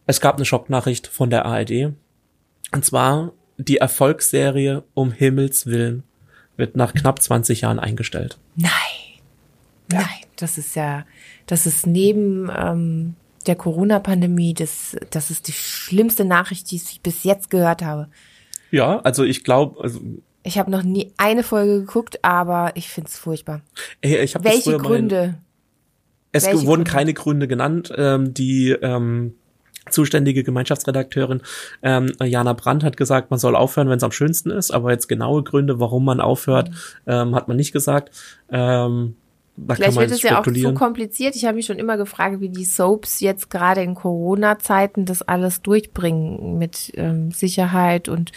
es 0.06 0.22
gab 0.22 0.38
eine 0.38 0.46
Schocknachricht 0.46 1.08
von 1.08 1.30
der 1.30 1.46
ARD 1.46 1.92
und 2.72 2.86
zwar 2.86 3.34
die 3.58 3.78
Erfolgsserie 3.78 4.84
Um 4.94 5.12
Himmels 5.12 5.66
Willen 5.66 6.04
wird 6.56 6.78
nach 6.78 6.94
knapp 6.94 7.22
20 7.22 7.62
Jahren 7.62 7.80
eingestellt. 7.80 8.38
Nein. 8.56 8.72
Ja. 9.92 10.00
Nein, 10.00 10.26
das 10.38 10.58
ist 10.58 10.76
ja, 10.76 11.06
das 11.46 11.66
ist 11.66 11.86
neben 11.88 12.50
ähm, 12.56 13.16
der 13.48 13.56
Corona-Pandemie, 13.56 14.54
das, 14.54 14.96
das 15.10 15.32
ist 15.32 15.48
die 15.48 15.54
schlimmste 15.54 16.26
Nachricht, 16.26 16.72
die 16.72 16.78
ich 16.78 17.02
bis 17.02 17.24
jetzt 17.24 17.50
gehört 17.50 17.82
habe. 17.82 18.08
Ja, 18.72 19.00
also 19.00 19.24
ich 19.24 19.44
glaube, 19.44 19.82
also 19.82 20.00
ich 20.44 20.58
habe 20.58 20.72
noch 20.72 20.84
nie 20.84 21.12
eine 21.18 21.44
Folge 21.44 21.80
geguckt, 21.82 22.24
aber 22.24 22.72
ich 22.76 22.90
finde 22.90 23.10
es 23.10 23.18
furchtbar. 23.18 23.62
Ey, 24.02 24.18
ich 24.20 24.36
hab 24.36 24.44
Welche 24.44 24.78
Gründe? 24.78 25.36
es 26.32 26.46
Welche 26.46 26.66
wurden 26.66 26.84
Gründe? 26.84 26.92
keine 26.92 27.14
Gründe 27.14 27.48
genannt. 27.48 27.94
Ähm, 27.96 28.34
die 28.34 28.72
ähm, 28.72 29.36
zuständige 29.90 30.44
Gemeinschaftsredakteurin 30.44 31.42
ähm, 31.82 32.12
Jana 32.22 32.54
Brandt 32.54 32.84
hat 32.84 32.98
gesagt, 32.98 33.32
man 33.32 33.40
soll 33.40 33.56
aufhören, 33.56 33.90
wenn 33.90 33.98
es 33.98 34.04
am 34.04 34.12
schönsten 34.12 34.50
ist, 34.50 34.72
aber 34.72 34.92
jetzt 34.92 35.08
genaue 35.08 35.44
Gründe, 35.44 35.80
warum 35.80 36.06
man 36.06 36.20
aufhört, 36.20 36.70
mhm. 36.70 36.76
ähm, 37.08 37.36
hat 37.36 37.48
man 37.48 37.58
nicht 37.58 37.74
gesagt. 37.74 38.12
Ähm, 38.50 39.16
da 39.56 39.76
Vielleicht 39.76 39.98
wird 39.98 40.12
es 40.12 40.22
ja 40.24 40.40
auch 40.40 40.46
zu 40.46 40.74
kompliziert. 40.74 41.36
Ich 41.36 41.46
habe 41.46 41.56
mich 41.56 41.66
schon 41.66 41.78
immer 41.78 41.98
gefragt, 41.98 42.40
wie 42.40 42.50
die 42.50 42.66
Soaps 42.66 43.20
jetzt 43.20 43.50
gerade 43.50 43.82
in 43.82 43.94
Corona-Zeiten 43.94 45.06
das 45.06 45.22
alles 45.22 45.62
durchbringen 45.62 46.58
mit 46.58 46.92
ähm, 46.96 47.32
Sicherheit 47.32 48.10
und 48.10 48.32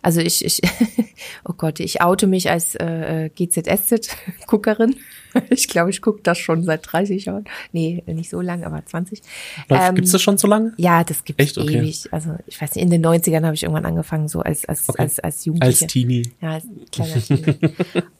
also 0.00 0.20
ich, 0.20 0.44
ich 0.44 0.60
oh 1.44 1.54
Gott, 1.56 1.80
ich 1.80 2.02
oute 2.02 2.26
mich 2.26 2.50
als 2.50 2.74
äh, 2.74 3.30
GZSZ-Guckerin. 3.34 4.96
Ich 5.50 5.68
glaube, 5.68 5.90
ich 5.90 6.02
gucke 6.02 6.20
das 6.22 6.38
schon 6.38 6.64
seit 6.64 6.80
30 6.90 7.26
Jahren. 7.26 7.44
Nee, 7.72 8.02
nicht 8.06 8.30
so 8.30 8.40
lange, 8.40 8.66
aber 8.66 8.84
20. 8.84 9.22
Ähm, 9.68 9.94
gibt's 9.94 10.12
das 10.12 10.22
schon 10.22 10.38
so 10.38 10.48
lange? 10.48 10.72
Ja, 10.76 11.04
das 11.04 11.24
gibt 11.24 11.40
es 11.40 11.56
okay. 11.56 11.78
ewig. 11.78 12.08
Also 12.12 12.36
ich 12.46 12.60
weiß 12.60 12.74
nicht, 12.74 12.82
in 12.82 12.90
den 12.90 13.04
90ern 13.04 13.44
habe 13.44 13.54
ich 13.54 13.62
irgendwann 13.62 13.84
angefangen, 13.84 14.28
so 14.28 14.40
als, 14.40 14.64
als, 14.64 14.88
okay. 14.88 15.02
als, 15.02 15.20
als 15.20 15.44
Jugendliche. 15.44 15.84
Als 15.84 15.92
Teenie. 15.92 16.32
Ja, 16.40 16.50
als 16.52 16.64
kleiner 16.90 17.22
Teenie. 17.22 17.58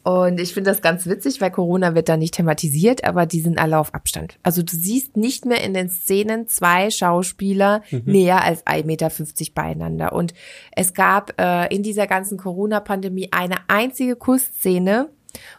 Und 0.03 0.39
ich 0.39 0.53
finde 0.53 0.71
das 0.71 0.81
ganz 0.81 1.05
witzig, 1.05 1.41
weil 1.41 1.51
Corona 1.51 1.95
wird 1.95 2.09
da 2.09 2.17
nicht 2.17 2.35
thematisiert, 2.35 3.03
aber 3.03 3.25
die 3.25 3.41
sind 3.41 3.57
alle 3.57 3.77
auf 3.77 3.93
Abstand. 3.93 4.37
Also 4.43 4.61
du 4.61 4.75
siehst 4.75 5.17
nicht 5.17 5.45
mehr 5.45 5.63
in 5.63 5.73
den 5.73 5.89
Szenen 5.89 6.47
zwei 6.47 6.89
Schauspieler 6.89 7.81
mhm. 7.91 8.03
näher 8.05 8.43
als 8.43 8.65
1,50 8.65 8.85
Meter 8.85 9.11
beieinander. 9.53 10.13
Und 10.13 10.33
es 10.71 10.93
gab 10.93 11.39
äh, 11.39 11.73
in 11.73 11.83
dieser 11.83 12.07
ganzen 12.07 12.37
Corona-Pandemie 12.37 13.29
eine 13.31 13.57
einzige 13.67 14.15
Kussszene 14.15 15.09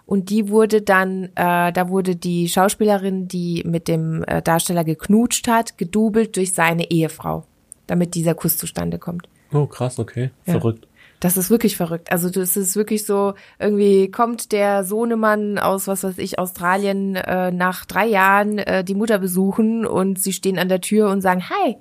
und 0.04 0.30
die 0.30 0.48
wurde 0.48 0.82
dann, 0.82 1.24
äh, 1.34 1.72
da 1.72 1.88
wurde 1.88 2.16
die 2.16 2.48
Schauspielerin, 2.48 3.28
die 3.28 3.62
mit 3.66 3.88
dem 3.88 4.24
äh, 4.24 4.42
Darsteller 4.42 4.84
geknutscht 4.84 5.48
hat, 5.48 5.78
gedubelt 5.78 6.36
durch 6.36 6.54
seine 6.54 6.90
Ehefrau, 6.90 7.44
damit 7.86 8.14
dieser 8.14 8.34
Kuss 8.34 8.56
zustande 8.56 8.98
kommt. 8.98 9.28
Oh, 9.52 9.66
krass, 9.66 9.98
okay. 9.98 10.30
Ja. 10.46 10.54
Verrückt. 10.54 10.86
Das 11.20 11.36
ist 11.36 11.50
wirklich 11.50 11.76
verrückt. 11.76 12.12
Also 12.12 12.28
das 12.28 12.56
ist 12.56 12.76
wirklich 12.76 13.06
so, 13.06 13.34
irgendwie 13.58 14.10
kommt 14.10 14.52
der 14.52 14.84
Sohnemann 14.84 15.58
aus, 15.58 15.88
was 15.88 16.04
weiß 16.04 16.18
ich, 16.18 16.38
Australien 16.38 17.16
äh, 17.16 17.50
nach 17.50 17.86
drei 17.86 18.06
Jahren 18.06 18.58
äh, 18.58 18.84
die 18.84 18.94
Mutter 18.94 19.18
besuchen 19.18 19.86
und 19.86 20.20
sie 20.20 20.34
stehen 20.34 20.58
an 20.58 20.68
der 20.68 20.82
Tür 20.82 21.08
und 21.08 21.22
sagen, 21.22 21.48
hi, 21.48 21.76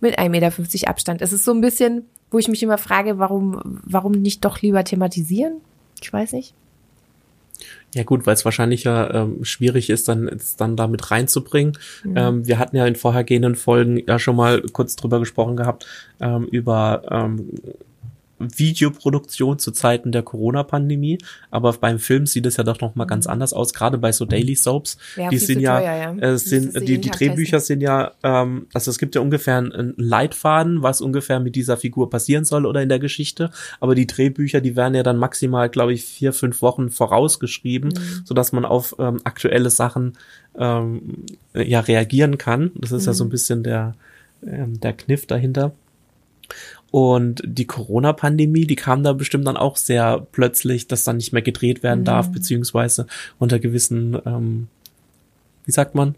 mit 0.00 0.18
1,50 0.18 0.28
Meter 0.28 0.88
Abstand. 0.88 1.22
Es 1.22 1.32
ist 1.32 1.44
so 1.44 1.52
ein 1.52 1.60
bisschen, 1.60 2.06
wo 2.30 2.38
ich 2.38 2.48
mich 2.48 2.62
immer 2.62 2.78
frage, 2.78 3.18
warum, 3.18 3.60
warum 3.64 4.12
nicht 4.12 4.44
doch 4.44 4.62
lieber 4.62 4.84
thematisieren? 4.84 5.60
Ich 6.00 6.12
weiß 6.12 6.32
nicht. 6.32 6.54
Ja 7.94 8.02
gut, 8.02 8.26
weil 8.26 8.34
es 8.34 8.44
wahrscheinlich 8.44 8.84
ja 8.84 9.12
ähm, 9.14 9.44
schwierig 9.44 9.88
ist, 9.88 10.08
dann 10.08 10.28
es 10.28 10.56
dann 10.56 10.76
damit 10.76 11.10
reinzubringen. 11.10 11.78
Mhm. 12.04 12.16
Ähm, 12.16 12.46
wir 12.46 12.58
hatten 12.58 12.76
ja 12.76 12.86
in 12.86 12.96
vorhergehenden 12.96 13.54
Folgen 13.54 14.02
ja 14.06 14.18
schon 14.18 14.36
mal 14.36 14.60
kurz 14.72 14.94
drüber 14.96 15.18
gesprochen 15.18 15.56
gehabt, 15.56 15.86
ähm, 16.20 16.44
über 16.44 17.02
ähm, 17.10 17.50
Videoproduktion 18.38 19.58
zu 19.58 19.70
Zeiten 19.72 20.12
der 20.12 20.22
Corona-Pandemie, 20.22 21.18
aber 21.50 21.72
beim 21.72 21.98
Film 21.98 22.26
sieht 22.26 22.46
es 22.46 22.56
ja 22.56 22.64
doch 22.64 22.80
noch 22.80 22.94
mal 22.94 23.04
ganz 23.06 23.26
anders 23.26 23.52
aus, 23.52 23.74
gerade 23.74 23.98
bei 23.98 24.12
so 24.12 24.24
Daily 24.24 24.54
Soaps. 24.54 24.98
Ja, 25.16 25.28
die 25.28 25.38
sind 25.38 25.60
ja, 25.60 25.78
teuer, 25.80 26.16
ja. 26.20 26.28
Äh, 26.32 26.38
sind 26.38 26.74
die, 26.88 26.98
die 27.00 27.10
Drehbücher 27.10 27.60
sind 27.60 27.80
ja, 27.80 28.12
ähm, 28.22 28.66
also 28.72 28.90
es 28.90 28.98
gibt 28.98 29.14
ja 29.14 29.20
ungefähr 29.20 29.58
einen 29.58 29.94
Leitfaden, 29.96 30.82
was 30.82 31.00
ungefähr 31.00 31.40
mit 31.40 31.56
dieser 31.56 31.76
Figur 31.76 32.10
passieren 32.10 32.44
soll 32.44 32.66
oder 32.66 32.82
in 32.82 32.88
der 32.88 32.98
Geschichte, 32.98 33.50
aber 33.80 33.94
die 33.94 34.06
Drehbücher, 34.06 34.60
die 34.60 34.76
werden 34.76 34.94
ja 34.94 35.02
dann 35.02 35.16
maximal, 35.16 35.68
glaube 35.68 35.92
ich, 35.92 36.04
vier, 36.04 36.32
fünf 36.32 36.62
Wochen 36.62 36.90
vorausgeschrieben, 36.90 37.88
Mhm. 37.88 38.22
so 38.24 38.34
dass 38.34 38.52
man 38.52 38.64
auf 38.64 38.94
ähm, 38.98 39.20
aktuelle 39.24 39.70
Sachen 39.70 40.14
ähm, 40.58 41.24
ja 41.54 41.80
reagieren 41.80 42.38
kann. 42.38 42.70
Das 42.76 42.92
ist 42.92 43.06
ja 43.06 43.12
Mhm. 43.12 43.16
so 43.16 43.24
ein 43.24 43.30
bisschen 43.30 43.62
der 43.62 43.94
ähm, 44.46 44.78
der 44.80 44.92
Kniff 44.92 45.26
dahinter. 45.26 45.72
Und 46.90 47.42
die 47.44 47.66
Corona-Pandemie, 47.66 48.66
die 48.66 48.76
kam 48.76 49.02
da 49.02 49.12
bestimmt 49.12 49.46
dann 49.46 49.56
auch 49.58 49.76
sehr 49.76 50.26
plötzlich, 50.32 50.88
dass 50.88 51.04
dann 51.04 51.16
nicht 51.16 51.32
mehr 51.32 51.42
gedreht 51.42 51.82
werden 51.82 52.04
darf, 52.04 52.32
beziehungsweise 52.32 53.06
unter 53.38 53.58
gewissen, 53.58 54.16
ähm, 54.24 54.68
wie 55.66 55.72
sagt 55.72 55.94
man, 55.94 56.14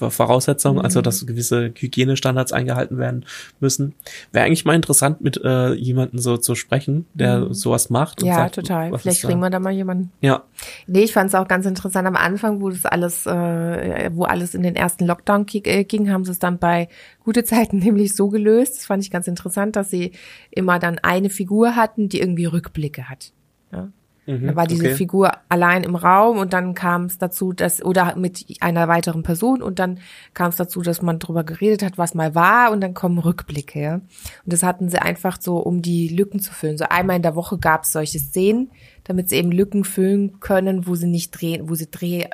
Voraussetzungen, 0.00 0.80
also 0.80 1.00
dass 1.02 1.26
gewisse 1.26 1.72
Hygienestandards 1.76 2.52
eingehalten 2.52 2.98
werden 2.98 3.24
müssen. 3.60 3.94
Wäre 4.32 4.46
eigentlich 4.46 4.64
mal 4.64 4.74
interessant, 4.74 5.20
mit 5.20 5.40
äh, 5.44 5.72
jemandem 5.74 6.18
so 6.18 6.36
zu 6.36 6.54
sprechen, 6.54 7.06
der 7.14 7.52
sowas 7.54 7.90
macht. 7.90 8.22
und 8.22 8.28
Ja, 8.28 8.34
sagt, 8.36 8.54
total. 8.56 8.88
Vielleicht 8.88 9.06
ist 9.06 9.24
da- 9.24 9.28
kriegen 9.28 9.40
wir 9.40 9.50
da 9.50 9.58
mal 9.58 9.72
jemanden. 9.72 10.10
Ja, 10.20 10.44
Nee, 10.86 11.02
ich 11.04 11.12
fand 11.12 11.28
es 11.28 11.34
auch 11.34 11.46
ganz 11.48 11.66
interessant. 11.66 12.06
Am 12.08 12.16
Anfang, 12.16 12.60
wo 12.60 12.70
das 12.70 12.84
alles, 12.84 13.26
äh, 13.26 14.10
wo 14.12 14.24
alles 14.24 14.54
in 14.54 14.62
den 14.62 14.74
ersten 14.76 15.06
Lockdown 15.06 15.46
äh, 15.52 15.84
ging, 15.84 16.10
haben 16.10 16.24
sie 16.24 16.30
es 16.32 16.38
dann 16.38 16.58
bei 16.58 16.88
gute 17.24 17.44
Zeiten 17.44 17.78
nämlich 17.78 18.14
so 18.16 18.28
gelöst. 18.28 18.76
Das 18.76 18.86
fand 18.86 19.02
ich 19.02 19.10
ganz 19.10 19.28
interessant, 19.28 19.76
dass 19.76 19.90
sie 19.90 20.12
immer 20.50 20.78
dann 20.78 20.98
eine 20.98 21.30
Figur 21.30 21.76
hatten, 21.76 22.08
die 22.08 22.20
irgendwie 22.20 22.46
Rückblicke 22.46 23.08
hat. 23.08 23.32
Ja? 23.72 23.88
Da 24.28 24.56
war 24.56 24.66
diese 24.66 24.82
Mhm, 24.82 24.88
okay. 24.88 24.96
Figur 24.96 25.32
allein 25.48 25.84
im 25.84 25.96
Raum 25.96 26.36
und 26.36 26.52
dann 26.52 26.74
kam 26.74 27.06
es 27.06 27.16
dazu, 27.16 27.54
dass, 27.54 27.82
oder 27.82 28.14
mit 28.16 28.44
einer 28.60 28.86
weiteren 28.86 29.22
Person 29.22 29.62
und 29.62 29.78
dann 29.78 30.00
kam 30.34 30.50
es 30.50 30.56
dazu, 30.56 30.82
dass 30.82 31.00
man 31.00 31.18
drüber 31.18 31.44
geredet 31.44 31.82
hat, 31.82 31.96
was 31.96 32.14
mal 32.14 32.34
war 32.34 32.70
und 32.70 32.82
dann 32.82 32.92
kommen 32.92 33.18
Rückblicke, 33.18 33.80
ja. 33.80 33.94
Und 33.94 34.04
das 34.44 34.62
hatten 34.62 34.90
sie 34.90 35.00
einfach 35.00 35.38
so, 35.40 35.56
um 35.56 35.80
die 35.80 36.08
Lücken 36.08 36.40
zu 36.40 36.52
füllen. 36.52 36.76
So 36.76 36.84
einmal 36.90 37.16
in 37.16 37.22
der 37.22 37.34
Woche 37.36 37.56
gab 37.58 37.84
es 37.84 37.92
solche 37.92 38.18
Szenen, 38.18 38.70
damit 39.04 39.30
sie 39.30 39.36
eben 39.36 39.50
Lücken 39.50 39.84
füllen 39.84 40.40
können, 40.40 40.86
wo 40.86 40.94
sie 40.94 41.08
nicht 41.08 41.30
drehen, 41.30 41.70
wo 41.70 41.74
sie 41.74 41.90
Dreh, 41.90 42.26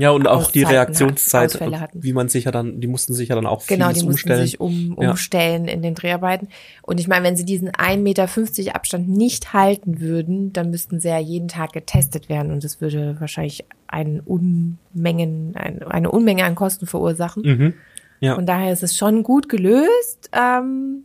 Ja, 0.00 0.10
und 0.10 0.26
auch 0.26 0.50
die 0.50 0.62
Reaktionszeit, 0.62 1.60
wie 1.94 2.12
man 2.12 2.28
sich 2.28 2.44
ja 2.44 2.50
dann, 2.50 2.80
die 2.80 2.86
mussten 2.86 3.12
sich 3.12 3.28
ja 3.28 3.34
dann 3.34 3.46
auch 3.46 3.66
genau, 3.66 3.88
die 3.88 3.96
mussten 3.96 4.08
umstellen. 4.08 4.42
sich 4.42 4.60
um, 4.60 4.96
Ja. 4.98 5.10
umstellen 5.10 5.68
in 5.68 5.82
den 5.82 5.94
Dreharbeiten. 5.94 6.48
Und 6.82 7.00
ich 7.00 7.06
meine, 7.06 7.24
wenn 7.26 7.36
sie 7.36 7.44
diesen 7.44 7.70
1,50 7.70 7.96
Meter 7.98 8.74
Abstand 8.74 9.08
nicht 9.08 9.52
halten 9.52 10.00
würden, 10.00 10.52
dann 10.52 10.70
müssten 10.70 11.00
sie 11.00 11.08
ja 11.08 11.18
jeden 11.18 11.48
Tag 11.48 11.72
getestet 11.74 12.28
werden 12.28 12.50
und 12.50 12.64
das 12.64 12.80
würde 12.80 13.16
wahrscheinlich 13.20 13.64
einen 13.88 14.20
Unmengen, 14.20 15.54
ein, 15.56 15.82
eine 15.82 16.10
Unmenge 16.10 16.44
an 16.44 16.54
Kosten 16.54 16.86
verursachen. 16.86 17.42
Mhm. 17.42 17.74
Ja. 18.20 18.34
Von 18.36 18.46
daher 18.46 18.72
ist 18.72 18.82
es 18.82 18.96
schon 18.96 19.22
gut 19.22 19.48
gelöst. 19.48 20.30
Ähm, 20.32 21.04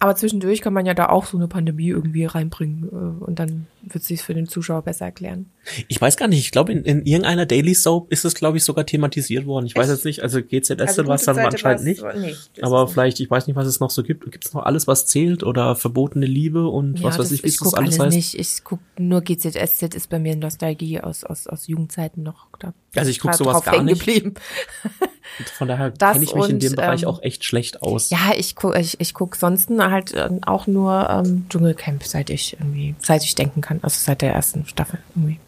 aber 0.00 0.16
zwischendurch 0.16 0.60
kann 0.60 0.72
man 0.72 0.86
ja 0.86 0.94
da 0.94 1.08
auch 1.08 1.24
so 1.24 1.36
eine 1.36 1.48
Pandemie 1.48 1.88
irgendwie 1.88 2.24
reinbringen 2.24 2.88
äh, 2.90 3.24
und 3.24 3.38
dann 3.38 3.66
wird 3.82 4.02
sich 4.02 4.22
für 4.22 4.34
den 4.34 4.48
Zuschauer 4.48 4.82
besser 4.82 5.04
erklären. 5.06 5.50
Ich 5.88 6.00
weiß 6.00 6.16
gar 6.16 6.26
nicht, 6.26 6.40
ich 6.40 6.50
glaube, 6.50 6.72
in, 6.72 6.84
in 6.84 7.04
irgendeiner 7.04 7.46
Daily 7.46 7.74
Soap 7.74 8.10
ist 8.10 8.24
es, 8.24 8.34
glaube 8.34 8.56
ich, 8.56 8.64
sogar 8.64 8.86
thematisiert 8.86 9.46
worden. 9.46 9.66
Ich 9.66 9.76
weiß 9.76 9.88
jetzt 9.88 10.04
nicht, 10.04 10.22
also 10.22 10.42
GZS 10.42 10.98
war 11.06 11.14
es 11.14 11.24
dann 11.24 11.38
anscheinend 11.38 11.84
nicht. 11.84 12.02
Aber 12.62 12.88
vielleicht, 12.88 13.20
ich 13.20 13.30
weiß 13.30 13.46
nicht, 13.46 13.56
was 13.56 13.66
es 13.66 13.80
noch 13.80 13.90
so 13.90 14.02
gibt. 14.02 14.30
Gibt 14.30 14.44
es 14.46 14.52
noch 14.54 14.64
alles, 14.64 14.86
was 14.86 15.06
zählt 15.06 15.42
oder 15.42 15.76
verbotene 15.76 16.26
Liebe 16.26 16.66
und 16.68 17.02
was 17.02 17.18
weiß 17.18 17.28
das, 17.28 17.32
ich, 17.32 17.42
wie 17.42 17.48
ich 17.48 17.54
es 17.54 17.60
guck 17.60 17.76
alles 17.76 18.00
alles 18.00 18.06
heißt? 18.06 18.16
nicht. 18.16 18.38
Ich 18.38 18.64
guck 18.64 18.80
nur 18.98 19.20
GZSZ 19.20 19.94
ist 19.94 20.08
bei 20.08 20.18
mir 20.18 20.34
Nostalgie 20.36 21.00
aus, 21.00 21.24
aus, 21.24 21.46
aus 21.46 21.66
Jugendzeiten 21.66 22.22
noch. 22.22 22.48
Da 22.58 22.72
Also 22.96 23.10
ich 23.10 23.20
guck 23.20 23.28
war 23.30 23.36
sowas 23.36 23.62
gar 23.64 23.82
nicht. 23.82 23.98
geblieben. 24.00 24.34
Von 25.56 25.68
daher 25.68 25.90
kenne 25.90 26.24
ich 26.24 26.34
mich 26.34 26.44
in 26.48 26.54
und, 26.54 26.62
dem 26.62 26.74
Bereich 26.74 27.02
ähm, 27.02 27.08
auch 27.08 27.22
echt 27.22 27.44
schlecht 27.44 27.82
aus. 27.82 28.10
Ja, 28.10 28.32
ich 28.36 28.54
guck, 28.54 28.76
ich, 28.76 29.00
ich 29.00 29.14
guck 29.14 29.36
sonst 29.36 29.70
halt 29.70 30.14
ähm, 30.14 30.40
auch 30.44 30.66
nur 30.66 31.08
ähm, 31.10 31.46
Dschungelcamp, 31.48 32.04
seit 32.04 32.30
ich 32.30 32.54
irgendwie, 32.54 32.94
seit 33.00 33.24
ich 33.24 33.34
denken 33.34 33.60
kann, 33.60 33.80
also 33.82 33.96
seit 33.98 34.22
der 34.22 34.32
ersten 34.32 34.66
Staffel 34.66 34.98
irgendwie. 35.14 35.40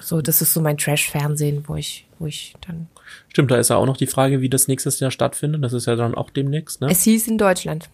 So, 0.00 0.20
das 0.20 0.40
ist 0.40 0.52
so 0.52 0.60
mein 0.60 0.76
Trash-Fernsehen, 0.76 1.64
wo 1.66 1.74
ich, 1.74 2.06
wo 2.18 2.26
ich 2.26 2.54
dann. 2.66 2.86
Stimmt, 3.28 3.50
da 3.50 3.56
ist 3.56 3.70
ja 3.70 3.76
auch 3.76 3.86
noch 3.86 3.96
die 3.96 4.06
Frage, 4.06 4.40
wie 4.40 4.48
das 4.48 4.68
nächstes 4.68 5.00
Jahr 5.00 5.10
stattfindet. 5.10 5.64
Das 5.64 5.72
ist 5.72 5.86
ja 5.86 5.96
dann 5.96 6.14
auch 6.14 6.30
demnächst, 6.30 6.80
ne? 6.80 6.88
Es 6.90 7.02
hieß 7.02 7.26
in 7.26 7.38
Deutschland. 7.38 7.88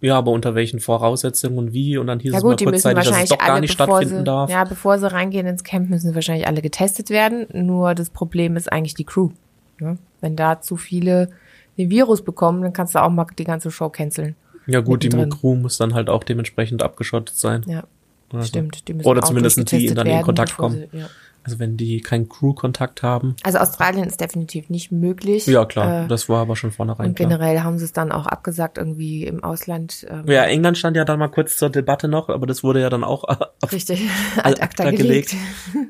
Ja, 0.00 0.16
aber 0.16 0.30
unter 0.30 0.54
welchen 0.54 0.80
Voraussetzungen 0.80 1.58
und 1.58 1.72
wie? 1.74 1.98
Und 1.98 2.06
dann 2.06 2.20
hieß 2.20 2.32
Ja 2.32 2.38
es 2.38 2.44
mal 2.44 2.50
gut, 2.50 2.60
die 2.60 2.66
müssen 2.66 2.94
kurzzeitig, 2.94 3.10
dass 3.10 3.22
es 3.24 3.28
doch 3.28 3.38
gar 3.38 3.60
nicht 3.60 3.72
stattfinden 3.72 4.18
sie, 4.18 4.24
darf. 4.24 4.50
ja, 4.50 4.64
bevor 4.64 4.98
sie 4.98 5.10
reingehen 5.10 5.46
ins 5.46 5.64
Camp, 5.64 5.90
müssen 5.90 6.08
sie 6.08 6.14
wahrscheinlich 6.14 6.46
alle 6.46 6.62
getestet 6.62 7.10
werden. 7.10 7.46
Nur 7.52 7.94
das 7.94 8.08
Problem 8.08 8.56
ist 8.56 8.72
eigentlich 8.72 8.94
die 8.94 9.04
Crew. 9.04 9.30
Ne? 9.80 9.98
Wenn 10.20 10.36
da 10.36 10.60
zu 10.60 10.76
viele 10.76 11.30
den 11.76 11.90
Virus 11.90 12.22
bekommen, 12.22 12.62
dann 12.62 12.72
kannst 12.72 12.94
du 12.94 13.02
auch 13.02 13.10
mal 13.10 13.26
die 13.38 13.44
ganze 13.44 13.70
Show 13.70 13.88
canceln. 13.88 14.34
Ja 14.66 14.80
gut, 14.80 15.02
die 15.02 15.08
mittendrin. 15.08 15.38
Crew 15.40 15.54
muss 15.54 15.78
dann 15.78 15.94
halt 15.94 16.10
auch 16.10 16.24
dementsprechend 16.24 16.82
abgeschottet 16.82 17.36
sein. 17.36 17.62
Ja, 17.66 17.84
Also. 18.32 18.48
stimmt. 18.48 18.86
Die 18.88 18.94
müssen 18.94 19.08
Oder 19.08 19.22
zumindest 19.22 19.70
die 19.72 19.86
dann 19.94 20.06
in 20.06 20.22
Kontakt 20.22 20.56
kommen. 20.56 20.86
Sie, 20.92 20.98
ja. 20.98 21.06
Also 21.44 21.58
wenn 21.60 21.78
die 21.78 22.00
keinen 22.02 22.28
Crew-Kontakt 22.28 23.02
haben. 23.02 23.34
Also 23.42 23.56
Australien 23.58 24.04
ist 24.06 24.20
definitiv 24.20 24.68
nicht 24.68 24.92
möglich. 24.92 25.46
Ja, 25.46 25.64
klar, 25.64 26.04
Äh, 26.04 26.08
das 26.08 26.28
war 26.28 26.40
aber 26.42 26.56
schon 26.56 26.72
vornherein 26.72 27.06
und 27.10 27.14
klar. 27.16 27.28
generell 27.30 27.60
haben 27.60 27.78
sie 27.78 27.86
es 27.86 27.92
dann 27.94 28.12
auch 28.12 28.26
abgesagt, 28.26 28.76
irgendwie 28.76 29.24
im 29.24 29.42
Ausland. 29.42 30.06
Ähm, 30.10 30.24
Ja, 30.26 30.44
England 30.44 30.76
stand 30.76 30.96
ja 30.98 31.06
dann 31.06 31.18
mal 31.18 31.28
kurz 31.28 31.56
zur 31.56 31.70
Debatte 31.70 32.08
noch, 32.08 32.28
aber 32.28 32.46
das 32.46 32.62
wurde 32.62 32.82
ja 32.82 32.90
dann 32.90 33.02
auch 33.04 33.24
Richtig, 33.72 34.10
ad 34.36 34.42
ad 34.44 34.60
acta 34.60 34.90
gelegt. 34.90 35.34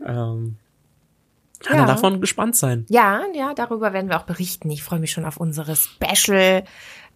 ähm, 0.07 0.57
ja, 1.67 1.87
Ja. 1.87 1.99
man 2.03 2.21
gespannt 2.21 2.57
sein. 2.57 2.87
Ja, 2.89 3.23
ja, 3.35 3.55
darüber 3.55 3.93
werden 3.93 4.09
wir 4.09 4.19
auch 4.19 4.25
berichten. 4.27 4.71
Ich 4.71 4.83
freue 4.83 4.99
mich 5.01 5.13
schon 5.13 5.25
auf 5.25 5.37
unsere 5.39 5.75
Special 5.77 6.65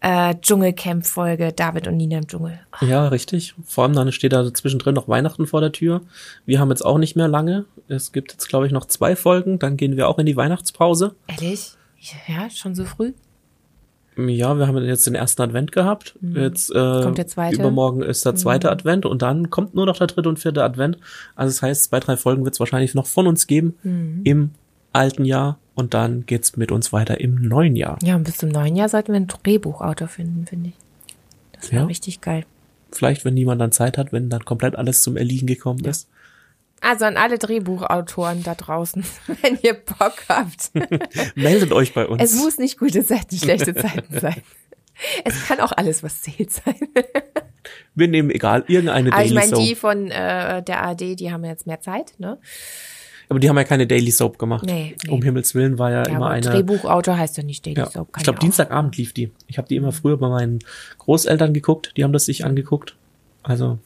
äh, 0.00 0.34
Dschungelcamp-Folge 0.40 1.52
David 1.52 1.86
und 1.86 1.96
Nina 1.96 2.18
im 2.18 2.26
Dschungel. 2.26 2.58
Ja, 2.80 3.06
richtig. 3.08 3.54
Vor 3.64 3.84
allem 3.84 3.92
dann 3.94 4.10
steht 4.10 4.32
da 4.32 4.52
zwischendrin 4.52 4.94
noch 4.94 5.06
Weihnachten 5.08 5.46
vor 5.46 5.60
der 5.60 5.70
Tür. 5.72 6.00
Wir 6.44 6.58
haben 6.58 6.70
jetzt 6.70 6.84
auch 6.84 6.98
nicht 6.98 7.14
mehr 7.14 7.28
lange. 7.28 7.66
Es 7.88 8.10
gibt 8.10 8.32
jetzt, 8.32 8.48
glaube 8.48 8.66
ich, 8.66 8.72
noch 8.72 8.86
zwei 8.86 9.14
Folgen. 9.14 9.58
Dann 9.60 9.76
gehen 9.76 9.96
wir 9.96 10.08
auch 10.08 10.18
in 10.18 10.26
die 10.26 10.36
Weihnachtspause. 10.36 11.14
Ehrlich? 11.28 11.72
Ja, 12.26 12.50
schon 12.50 12.74
so 12.74 12.84
früh? 12.84 13.12
Ja, 14.16 14.58
wir 14.58 14.66
haben 14.66 14.76
jetzt 14.84 15.06
den 15.06 15.14
ersten 15.14 15.40
Advent 15.42 15.72
gehabt. 15.72 16.16
Jetzt 16.20 16.70
äh, 16.74 16.78
Mhm. 16.78 17.02
Kommt 17.02 17.18
der 17.18 17.26
zweite. 17.26 17.54
Mhm. 17.56 17.60
Übermorgen 17.62 18.02
ist 18.02 18.24
der 18.26 18.34
zweite 18.34 18.70
Advent 18.70 19.06
und 19.06 19.22
dann 19.22 19.48
kommt 19.50 19.74
nur 19.74 19.86
noch 19.86 19.96
der 19.96 20.06
dritte 20.08 20.28
und 20.28 20.38
vierte 20.38 20.62
Advent. 20.62 20.98
Also 21.34 21.50
das 21.50 21.62
heißt, 21.62 21.84
zwei, 21.84 22.00
drei 22.00 22.16
Folgen 22.16 22.44
wird 22.44 22.54
es 22.54 22.60
wahrscheinlich 22.60 22.94
noch 22.94 23.06
von 23.06 23.26
uns 23.26 23.46
geben 23.46 23.74
Mhm. 23.82 24.20
im 24.24 24.50
alten 24.92 25.24
Jahr 25.24 25.58
und 25.74 25.94
dann 25.94 26.26
geht's 26.26 26.56
mit 26.58 26.70
uns 26.70 26.92
weiter 26.92 27.20
im 27.20 27.36
neuen 27.36 27.74
Jahr. 27.76 27.98
Ja, 28.02 28.14
und 28.16 28.24
bis 28.24 28.36
zum 28.36 28.50
neuen 28.50 28.76
Jahr 28.76 28.90
sollten 28.90 29.12
wir 29.12 29.20
ein 29.20 29.28
Drehbuchautor 29.28 30.08
finden, 30.08 30.46
finde 30.46 30.68
ich. 30.70 30.74
Das 31.54 31.72
wäre 31.72 31.82
Ja. 31.82 31.86
richtig 31.86 32.20
geil. 32.20 32.44
Vielleicht, 32.90 33.24
wenn 33.24 33.32
niemand 33.32 33.60
dann 33.62 33.72
Zeit 33.72 33.96
hat, 33.96 34.12
wenn 34.12 34.28
dann 34.28 34.44
komplett 34.44 34.76
alles 34.76 35.00
zum 35.02 35.16
Erliegen 35.16 35.46
gekommen 35.46 35.82
ist. 35.86 36.08
Also 36.82 37.04
an 37.04 37.16
alle 37.16 37.38
Drehbuchautoren 37.38 38.42
da 38.42 38.54
draußen, 38.54 39.04
wenn 39.42 39.58
ihr 39.62 39.74
Bock 39.74 40.14
habt. 40.28 40.72
Meldet 41.36 41.72
euch 41.72 41.94
bei 41.94 42.06
uns. 42.06 42.22
Es 42.22 42.34
muss 42.36 42.58
nicht 42.58 42.78
gute 42.78 43.04
Zeiten, 43.04 43.36
schlechte 43.36 43.74
Zeiten 43.74 44.18
sein. 44.20 44.42
Es 45.24 45.46
kann 45.46 45.60
auch 45.60 45.72
alles, 45.72 46.02
was 46.02 46.20
zählt 46.22 46.52
sein. 46.52 46.74
wir 47.94 48.08
nehmen 48.08 48.30
egal, 48.30 48.64
irgendeine 48.66 49.12
Aber 49.12 49.22
ich 49.24 49.30
Daily 49.32 49.34
meine, 49.34 49.56
Soap. 49.56 49.64
die 49.64 49.74
von 49.74 50.10
äh, 50.10 50.62
der 50.62 50.84
AD, 50.84 51.16
die 51.16 51.32
haben 51.32 51.44
jetzt 51.44 51.66
mehr 51.66 51.80
Zeit, 51.80 52.14
ne? 52.18 52.38
Aber 53.28 53.38
die 53.38 53.48
haben 53.48 53.56
ja 53.56 53.64
keine 53.64 53.86
Daily 53.86 54.10
Soap 54.10 54.38
gemacht. 54.38 54.66
Nee, 54.66 54.94
nee. 55.04 55.10
Um 55.10 55.22
Himmels 55.22 55.54
Willen 55.54 55.78
war 55.78 55.90
ja, 55.90 56.04
Ja, 56.06 56.16
immer 56.16 56.28
eine. 56.28 56.42
Drehbuchautor 56.42 57.16
heißt 57.16 57.36
ja 57.38 57.42
nicht 57.42 57.64
Daily 57.64 57.78
Ja, 57.78 57.90
Soap. 57.90 58.08
ich 58.18 58.24
glaube. 58.24 58.40
Dienstagabend 58.40 58.96
lief 58.98 59.14
die. 59.14 59.30
Ich 59.46 59.56
habe 59.56 59.66
die 59.68 59.76
immer 59.76 59.92
früher 59.92 60.18
bei 60.18 60.28
meinen 60.28 60.58
Großeltern 60.98 61.54
geguckt. 61.54 61.92
Die 61.96 62.04
haben 62.04 62.12
das 62.12 62.26
sich 62.26 62.44
angeguckt. 62.44 62.96
Also, 63.42 63.78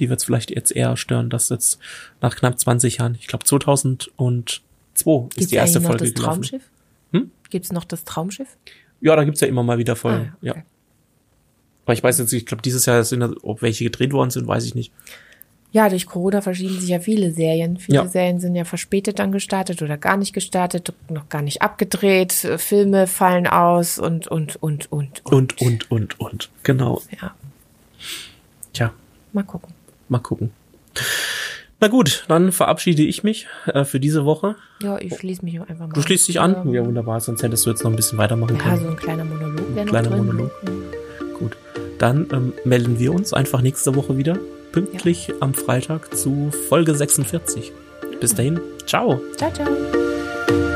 die 0.00 0.08
wird's 0.10 0.24
vielleicht 0.24 0.50
jetzt 0.50 0.74
eher 0.74 0.96
stören, 0.96 1.30
dass 1.30 1.48
jetzt 1.48 1.78
nach 2.20 2.36
knapp 2.36 2.58
20 2.58 2.98
Jahren, 2.98 3.16
ich 3.18 3.26
glaube 3.26 3.44
2002 3.44 4.08
ist 4.14 5.34
Gibt's 5.34 5.48
die 5.48 5.54
erste 5.56 5.80
noch 5.80 5.88
Folge 5.90 6.04
das 6.04 6.14
gelaufen. 6.14 6.32
Traumschiff? 6.42 6.62
Hm? 7.12 7.30
Gibt's 7.50 7.72
noch 7.72 7.84
das 7.84 8.04
Traumschiff? 8.04 8.48
Ja, 9.00 9.16
da 9.16 9.24
gibt's 9.24 9.40
ja 9.40 9.48
immer 9.48 9.62
mal 9.62 9.78
wieder 9.78 9.96
Folgen. 9.96 10.32
Ah, 10.34 10.36
ja, 10.42 10.52
okay. 10.52 10.60
Ja. 10.60 10.66
Aber 11.84 11.92
ich 11.92 12.02
weiß 12.02 12.18
jetzt 12.18 12.32
nicht, 12.32 12.42
ich 12.42 12.46
glaube, 12.46 12.62
dieses 12.62 12.84
Jahr 12.86 13.04
sind, 13.04 13.22
ob 13.22 13.62
welche 13.62 13.84
gedreht 13.84 14.12
worden 14.12 14.30
sind, 14.30 14.46
weiß 14.48 14.64
ich 14.64 14.74
nicht. 14.74 14.92
Ja, 15.72 15.88
durch 15.88 16.06
Corona 16.06 16.40
verschieben 16.40 16.80
sich 16.80 16.88
ja 16.88 17.00
viele 17.00 17.32
Serien. 17.32 17.76
Viele 17.76 17.98
Ja. 17.98 18.08
Serien 18.08 18.40
sind 18.40 18.54
ja 18.56 18.64
verspätet 18.64 19.18
dann 19.18 19.30
gestartet 19.30 19.82
oder 19.82 19.96
gar 19.98 20.16
nicht 20.16 20.32
gestartet, 20.32 20.92
noch 21.10 21.28
gar 21.28 21.42
nicht 21.42 21.62
abgedreht. 21.62 22.44
Äh, 22.44 22.58
Filme 22.58 23.06
fallen 23.06 23.46
aus 23.46 23.98
und, 23.98 24.26
und, 24.26 24.56
und, 24.62 24.90
und, 24.90 25.20
Und, 25.24 25.60
und, 25.60 25.90
und, 25.90 26.18
und. 26.18 26.50
Genau. 26.62 27.02
Ja, 27.20 27.34
Tja, 28.72 28.92
mal 29.32 29.44
gucken. 29.44 29.72
Mal 30.08 30.18
gucken. 30.18 30.50
Na 31.78 31.88
gut, 31.88 32.24
dann 32.28 32.52
verabschiede 32.52 33.02
ich 33.02 33.22
mich 33.22 33.46
äh, 33.66 33.84
für 33.84 34.00
diese 34.00 34.24
Woche. 34.24 34.56
Ja, 34.82 34.98
ich 34.98 35.14
schließe 35.16 35.44
mich 35.44 35.60
einfach 35.60 35.86
mal. 35.86 35.92
Du 35.92 36.00
schließt 36.00 36.26
dich 36.26 36.40
an? 36.40 36.56
Ähm, 36.64 36.72
Ja, 36.74 36.86
wunderbar. 36.86 37.20
Sonst 37.20 37.42
hättest 37.42 37.66
du 37.66 37.70
jetzt 37.70 37.84
noch 37.84 37.90
ein 37.90 37.96
bisschen 37.96 38.16
weitermachen 38.16 38.56
Ja, 38.56 38.62
können. 38.62 38.80
so 38.82 38.88
ein 38.88 38.96
kleiner 38.96 39.24
Monolog 39.24 39.76
noch 39.76 39.84
kleiner 39.86 40.08
drin. 40.08 40.26
Monolog. 40.26 40.50
Gut. 41.38 41.56
dann 41.98 42.26
ähm, 42.32 42.52
melden 42.64 42.98
wir 42.98 43.12
uns 43.12 43.34
einfach 43.34 43.60
nächste 43.60 43.94
Woche 43.94 44.16
wieder, 44.16 44.38
pünktlich 44.72 45.28
ja. 45.28 45.34
am 45.40 45.52
Freitag 45.52 46.16
zu 46.16 46.50
Folge 46.68 46.94
46. 46.94 47.72
Bis 48.20 48.34
dahin, 48.34 48.58
ciao. 48.86 49.20
Ciao, 49.36 49.52
ciao. 49.52 50.75